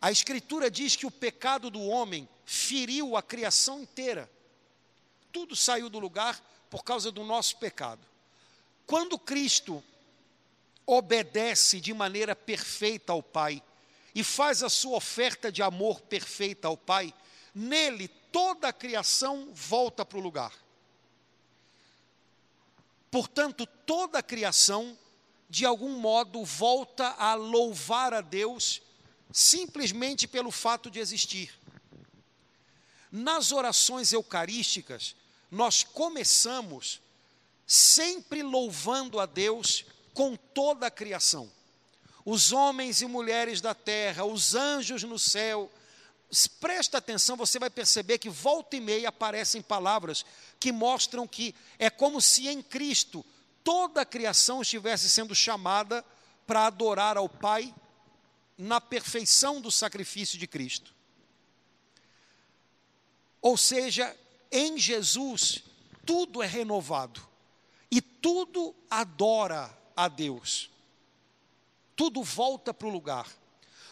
[0.00, 4.30] A Escritura diz que o pecado do homem feriu a criação inteira
[5.34, 8.06] tudo saiu do lugar por causa do nosso pecado.
[8.86, 9.82] Quando Cristo
[10.86, 13.60] obedece de maneira perfeita ao Pai
[14.14, 17.12] e faz a sua oferta de amor perfeita ao Pai,
[17.52, 20.52] nele toda a criação volta para o lugar.
[23.10, 24.96] Portanto, toda a criação,
[25.54, 28.82] de algum modo, volta a louvar a Deus
[29.30, 31.56] simplesmente pelo fato de existir.
[33.08, 35.14] Nas orações eucarísticas,
[35.48, 37.00] nós começamos
[37.64, 41.48] sempre louvando a Deus com toda a criação.
[42.24, 45.70] Os homens e mulheres da terra, os anjos no céu.
[46.58, 50.26] Presta atenção, você vai perceber que volta e meia aparecem palavras
[50.58, 53.24] que mostram que é como se em Cristo
[53.64, 56.04] toda a criação estivesse sendo chamada
[56.46, 57.74] para adorar ao Pai
[58.56, 60.94] na perfeição do sacrifício de Cristo.
[63.40, 64.16] Ou seja,
[64.52, 65.64] em Jesus,
[66.06, 67.20] tudo é renovado
[67.90, 70.70] e tudo adora a Deus.
[71.96, 73.28] Tudo volta para o lugar.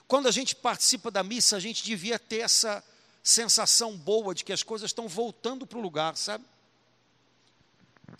[0.07, 2.85] Quando a gente participa da missa, a gente devia ter essa
[3.23, 6.45] sensação boa de que as coisas estão voltando para o lugar, sabe?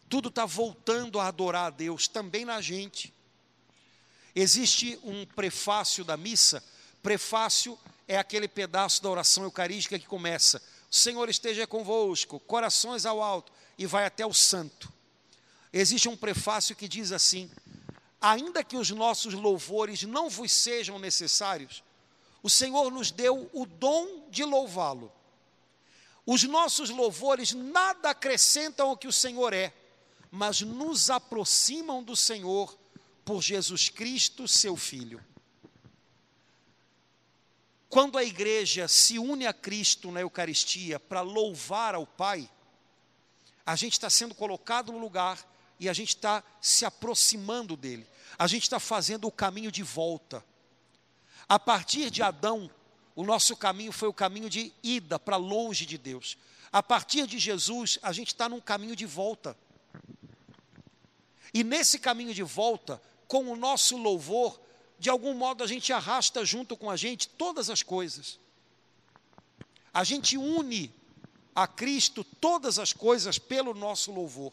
[0.09, 3.13] Tudo está voltando a adorar a Deus, também na gente.
[4.35, 6.63] Existe um prefácio da missa,
[7.03, 7.79] prefácio
[8.09, 13.53] é aquele pedaço da oração eucarística que começa: o Senhor esteja convosco, corações ao alto,
[13.79, 14.93] e vai até o santo.
[15.73, 17.51] Existe um prefácio que diz assim:
[18.21, 21.83] ainda que os nossos louvores não vos sejam necessários,
[22.43, 25.13] o Senhor nos deu o dom de louvá-lo.
[26.25, 29.73] Os nossos louvores nada acrescentam ao que o Senhor é,
[30.33, 32.75] mas nos aproximam do Senhor
[33.23, 35.23] por Jesus Cristo, seu Filho.
[37.91, 42.51] Quando a igreja se une a Cristo na Eucaristia para louvar ao Pai,
[43.67, 45.47] a gente está sendo colocado no lugar
[45.79, 48.07] e a gente está se aproximando dele,
[48.39, 50.43] a gente está fazendo o caminho de volta.
[51.47, 52.71] A partir de Adão,
[53.15, 56.39] o nosso caminho foi o caminho de ida para longe de Deus.
[56.73, 59.55] A partir de Jesus, a gente está num caminho de volta.
[61.53, 64.61] E nesse caminho de volta, com o nosso louvor,
[64.99, 68.39] de algum modo a gente arrasta junto com a gente todas as coisas.
[69.93, 70.95] A gente une
[71.55, 74.53] a Cristo todas as coisas pelo nosso louvor.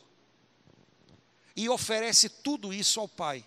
[1.55, 3.45] E oferece tudo isso ao Pai.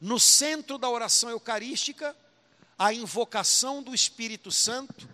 [0.00, 2.16] No centro da oração eucarística,
[2.78, 5.08] a invocação do Espírito Santo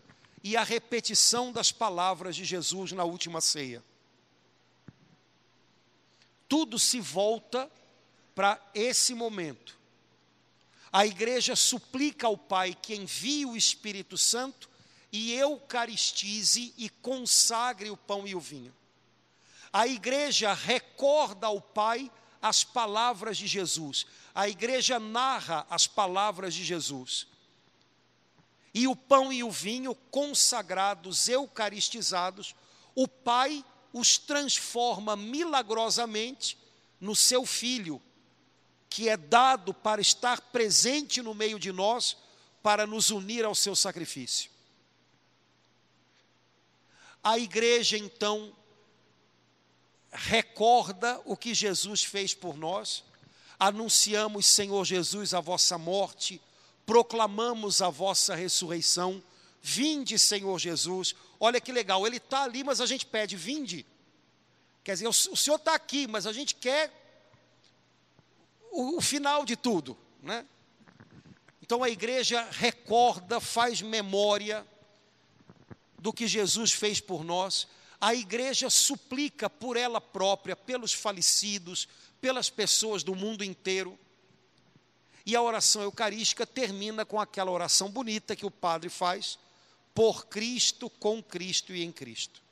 [0.45, 3.83] e a repetição das palavras de Jesus na última ceia.
[6.49, 7.71] Tudo se volta
[8.35, 9.79] para esse momento.
[10.93, 14.71] A igreja suplica ao Pai que envie o Espírito Santo
[15.13, 18.75] e eucaristize e consagre o pão e o vinho.
[19.73, 24.07] A igreja recorda ao Pai as palavras de Jesus.
[24.35, 27.27] A igreja narra as palavras de Jesus
[28.77, 32.55] e o pão e o vinho consagrados, eucaristizados,
[32.95, 33.65] o Pai
[33.99, 36.59] os transforma milagrosamente
[37.01, 38.01] no seu Filho,
[38.91, 42.15] que é dado para estar presente no meio de nós,
[42.63, 44.51] para nos unir ao seu sacrifício.
[47.25, 48.55] A igreja, então,
[50.13, 53.03] recorda o que Jesus fez por nós,
[53.59, 56.39] anunciamos, Senhor Jesus, a vossa morte,
[56.85, 59.23] proclamamos a vossa ressurreição.
[59.63, 61.15] Vinde, Senhor Jesus.
[61.39, 63.85] Olha que legal, ele está ali, mas a gente pede, vinde.
[64.83, 66.93] Quer dizer, o, Senhor está aqui, mas a gente quer
[68.71, 70.47] o, o final de tudo, né?
[71.61, 74.65] Então a igreja recorda, faz memória
[75.99, 77.67] do que Jesus fez por nós.
[78.01, 81.89] A igreja suplica por ela própria, pelos falecidos,
[82.21, 83.99] pelas pessoas do mundo inteiro.
[85.25, 89.37] E a oração eucarística termina com aquela oração bonita que o padre faz,
[89.97, 92.43] por Cristo, com Cristo e em Cristo.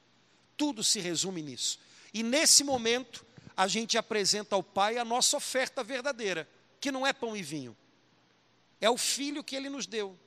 [0.56, 1.78] Tudo se resume nisso.
[2.14, 3.22] E nesse momento,
[3.54, 6.48] a gente apresenta ao Pai a nossa oferta verdadeira,
[6.80, 7.76] que não é pão e vinho,
[8.80, 10.18] é o Filho que Ele nos deu.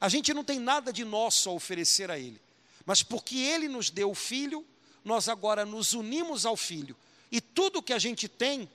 [0.00, 2.40] A gente não tem nada de nosso a oferecer a Ele,
[2.86, 4.66] mas porque Ele nos deu o Filho,
[5.04, 6.96] nós agora nos unimos ao Filho,
[7.30, 8.70] e tudo que a gente tem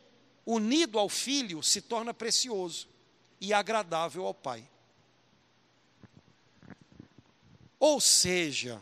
[0.46, 2.88] unido ao filho, se torna precioso
[3.40, 4.68] e agradável ao pai.
[7.82, 8.80] Ou seja,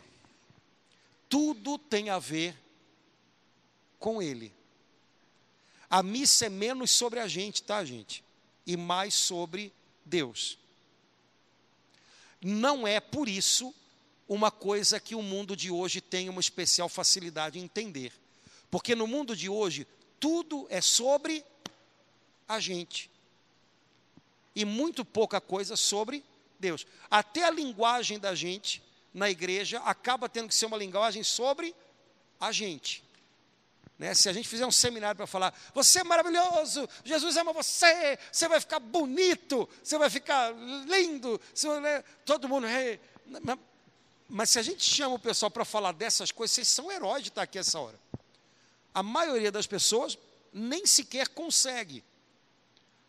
[1.26, 2.54] tudo tem a ver
[3.98, 4.52] com ele.
[5.88, 8.22] A missa é menos sobre a gente, tá, gente?
[8.66, 9.72] E mais sobre
[10.04, 10.58] Deus.
[12.42, 13.74] Não é por isso
[14.28, 18.12] uma coisa que o mundo de hoje tem uma especial facilidade em entender.
[18.70, 19.86] Porque no mundo de hoje,
[20.20, 21.42] tudo é sobre
[22.46, 23.10] a gente.
[24.54, 26.22] E muito pouca coisa sobre
[26.58, 26.86] Deus.
[27.10, 31.74] Até a linguagem da gente na igreja acaba tendo que ser uma linguagem sobre
[32.38, 33.02] a gente.
[33.98, 34.14] Né?
[34.14, 38.48] Se a gente fizer um seminário para falar, você é maravilhoso, Jesus ama você, você
[38.48, 40.54] vai ficar bonito, você vai ficar
[40.86, 41.38] lindo,
[41.82, 42.02] né?
[42.24, 42.66] todo mundo.
[44.26, 47.28] Mas se a gente chama o pessoal para falar dessas coisas, vocês são heróis de
[47.28, 48.00] estar aqui essa hora.
[48.94, 50.16] A maioria das pessoas
[50.50, 52.02] nem sequer consegue.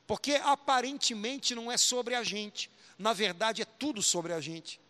[0.06, 4.80] Porque aparentemente não é sobre a gente, na verdade é tudo sobre a gente.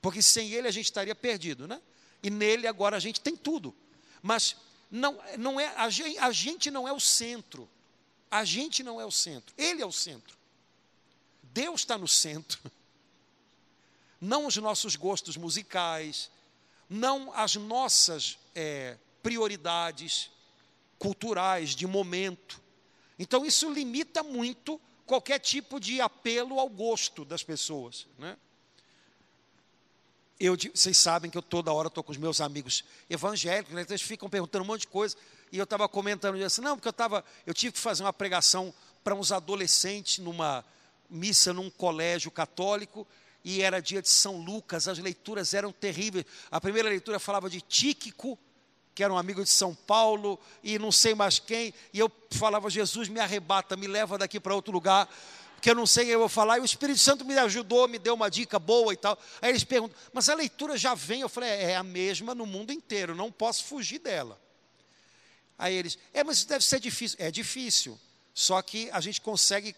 [0.00, 1.80] Porque sem ele a gente estaria perdido, né?
[2.22, 3.74] E nele agora a gente tem tudo.
[4.22, 4.56] Mas
[4.90, 7.68] não, não é a gente, a gente não é o centro.
[8.30, 9.54] A gente não é o centro.
[9.56, 10.36] Ele é o centro.
[11.42, 12.58] Deus está no centro.
[14.20, 16.28] Não os nossos gostos musicais,
[16.88, 20.28] não as nossas é, prioridades
[20.98, 22.60] culturais de momento.
[23.16, 28.06] Então isso limita muito qualquer tipo de apelo ao gosto das pessoas.
[28.18, 28.36] Né?
[30.40, 33.84] Eu, vocês sabem que eu toda hora estou com os meus amigos evangélicos, né?
[33.88, 35.16] eles ficam perguntando um monte de coisa,
[35.50, 38.72] e eu estava comentando disse, não, porque eu estava, eu tive que fazer uma pregação
[39.02, 40.64] para uns adolescentes numa
[41.10, 43.06] missa num colégio católico,
[43.44, 46.24] e era dia de São Lucas, as leituras eram terríveis.
[46.50, 48.38] A primeira leitura falava de Tíquico,
[48.94, 52.68] que era um amigo de São Paulo, e não sei mais quem, e eu falava,
[52.68, 55.08] Jesus, me arrebata, me leva daqui para outro lugar,
[55.58, 58.14] porque eu não sei eu vou falar, e o Espírito Santo me ajudou, me deu
[58.14, 59.18] uma dica boa e tal.
[59.42, 61.22] Aí eles perguntam, mas a leitura já vem?
[61.22, 64.40] Eu falei, é, é a mesma no mundo inteiro, não posso fugir dela.
[65.58, 67.18] Aí eles, é, mas isso deve ser difícil.
[67.20, 67.98] É difícil,
[68.32, 69.74] só que a gente consegue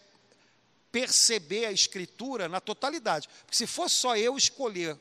[0.91, 3.27] perceber a Escritura na totalidade.
[3.43, 4.95] Porque se fosse só eu escolher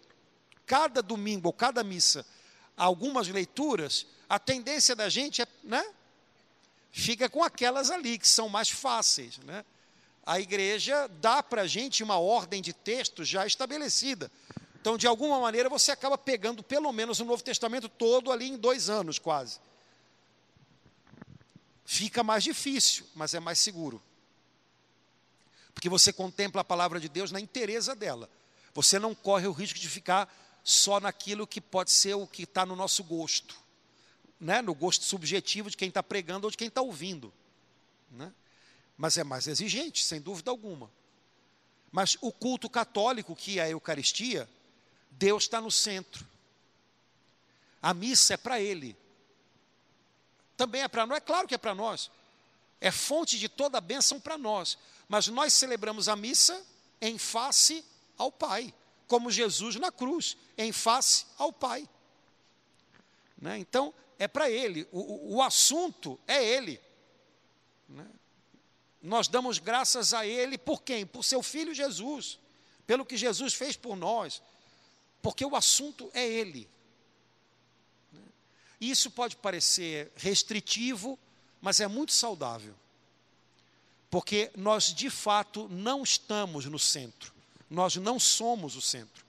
[0.65, 2.25] cada domingo ou cada missa
[2.75, 5.85] algumas leituras, a tendência da gente é né?
[6.91, 9.63] Fica com aquelas ali que são mais fáceis, né?
[10.31, 14.31] A igreja dá para a gente uma ordem de texto já estabelecida.
[14.81, 18.57] Então, de alguma maneira, você acaba pegando pelo menos o Novo Testamento todo ali em
[18.57, 19.59] dois anos, quase.
[21.85, 24.01] Fica mais difícil, mas é mais seguro.
[25.75, 28.31] Porque você contempla a palavra de Deus na inteireza dela.
[28.73, 32.65] Você não corre o risco de ficar só naquilo que pode ser o que está
[32.65, 33.57] no nosso gosto,
[34.41, 34.63] né?
[34.63, 37.33] no gosto subjetivo de quem está pregando ou de quem está ouvindo.
[38.13, 38.33] Né?
[39.01, 40.91] Mas é mais exigente, sem dúvida alguma.
[41.91, 44.47] Mas o culto católico, que é a Eucaristia,
[45.11, 46.27] Deus está no centro.
[47.81, 48.95] A missa é para Ele.
[50.55, 52.11] Também é para nós, é claro que é para nós.
[52.79, 54.77] É fonte de toda a bênção para nós.
[55.09, 56.63] Mas nós celebramos a missa
[57.01, 57.83] em face
[58.19, 58.75] ao Pai,
[59.09, 61.89] como Jesus na cruz, em face ao Pai.
[63.39, 63.57] Né?
[63.61, 66.79] Então, é para Ele, o, o, assunto é Ele.
[67.89, 68.07] Né?
[69.03, 71.07] Nós damos graças a Ele por quem?
[71.07, 72.39] Por seu Filho Jesus,
[72.87, 74.43] pelo que Jesus fez por nós,
[75.23, 76.69] porque o assunto é Ele.
[78.81, 81.19] Isso pode parecer restritivo,
[81.61, 82.75] mas é muito saudável,
[84.11, 87.33] porque nós de fato não estamos no centro,
[87.69, 89.25] nós não somos o centro.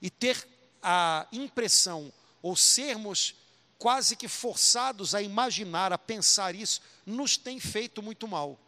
[0.00, 0.46] E ter
[0.82, 2.12] a impressão,
[2.42, 3.34] ou sermos
[3.78, 8.58] quase que forçados a imaginar, a pensar isso, nos tem feito muito mal.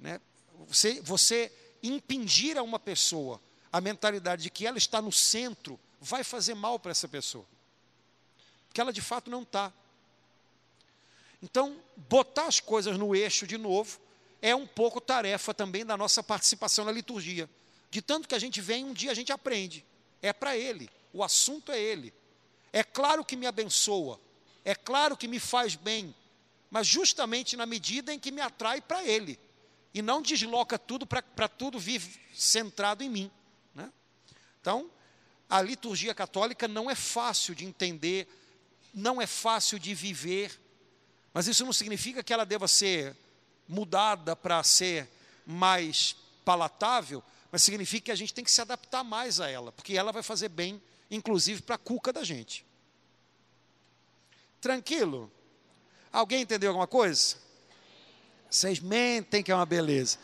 [0.00, 0.20] Né?
[0.66, 3.40] Você, você impingir a uma pessoa
[3.72, 7.46] a mentalidade de que ela está no centro vai fazer mal para essa pessoa.
[8.66, 9.72] Porque ela de fato não está.
[11.42, 14.00] Então, botar as coisas no eixo de novo
[14.42, 17.48] é um pouco tarefa também da nossa participação na liturgia.
[17.90, 19.84] De tanto que a gente vem, um dia a gente aprende.
[20.22, 22.12] É para Ele, o assunto é Ele.
[22.72, 24.20] É claro que me abençoa,
[24.64, 26.14] é claro que me faz bem,
[26.70, 29.38] mas justamente na medida em que me atrai para Ele
[29.92, 33.30] e não desloca tudo para tudo vir centrado em mim.
[33.74, 33.92] Né?
[34.60, 34.90] Então,
[35.48, 38.28] a liturgia católica não é fácil de entender,
[38.94, 40.60] não é fácil de viver,
[41.34, 43.16] mas isso não significa que ela deva ser
[43.68, 45.08] mudada para ser
[45.44, 49.96] mais palatável, mas significa que a gente tem que se adaptar mais a ela, porque
[49.96, 50.80] ela vai fazer bem,
[51.10, 52.64] inclusive para a cuca da gente.
[54.60, 55.30] Tranquilo?
[56.12, 57.36] Alguém entendeu alguma coisa?
[58.50, 60.18] Vocês mentem que é uma beleza.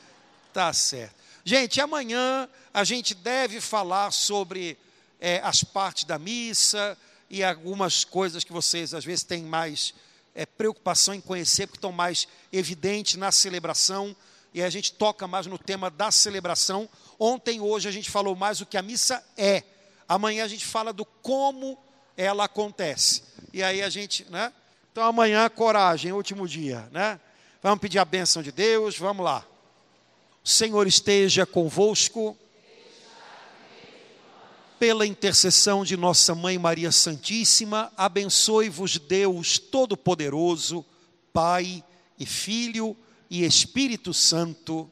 [0.52, 1.14] Tá certo.
[1.44, 4.76] Gente, amanhã a gente deve falar sobre
[5.20, 6.98] é, as partes da missa
[7.30, 9.94] e algumas coisas que vocês às vezes têm mais
[10.34, 14.14] é, preocupação em conhecer, porque estão mais evidentes na celebração.
[14.52, 16.88] E a gente toca mais no tema da celebração.
[17.18, 19.62] Ontem, hoje, a gente falou mais o que a missa é.
[20.08, 21.78] Amanhã a gente fala do como
[22.16, 23.22] ela acontece.
[23.52, 24.52] E aí a gente, né?
[24.90, 27.20] Então amanhã, coragem, último dia, né?
[27.62, 29.44] Vamos pedir a bênção de Deus, vamos lá.
[30.44, 32.36] O Senhor esteja convosco.
[34.78, 40.84] Pela intercessão de nossa Mãe Maria Santíssima, abençoe-vos Deus Todo-Poderoso,
[41.32, 41.82] Pai
[42.18, 42.94] e Filho
[43.30, 44.88] e Espírito Santo.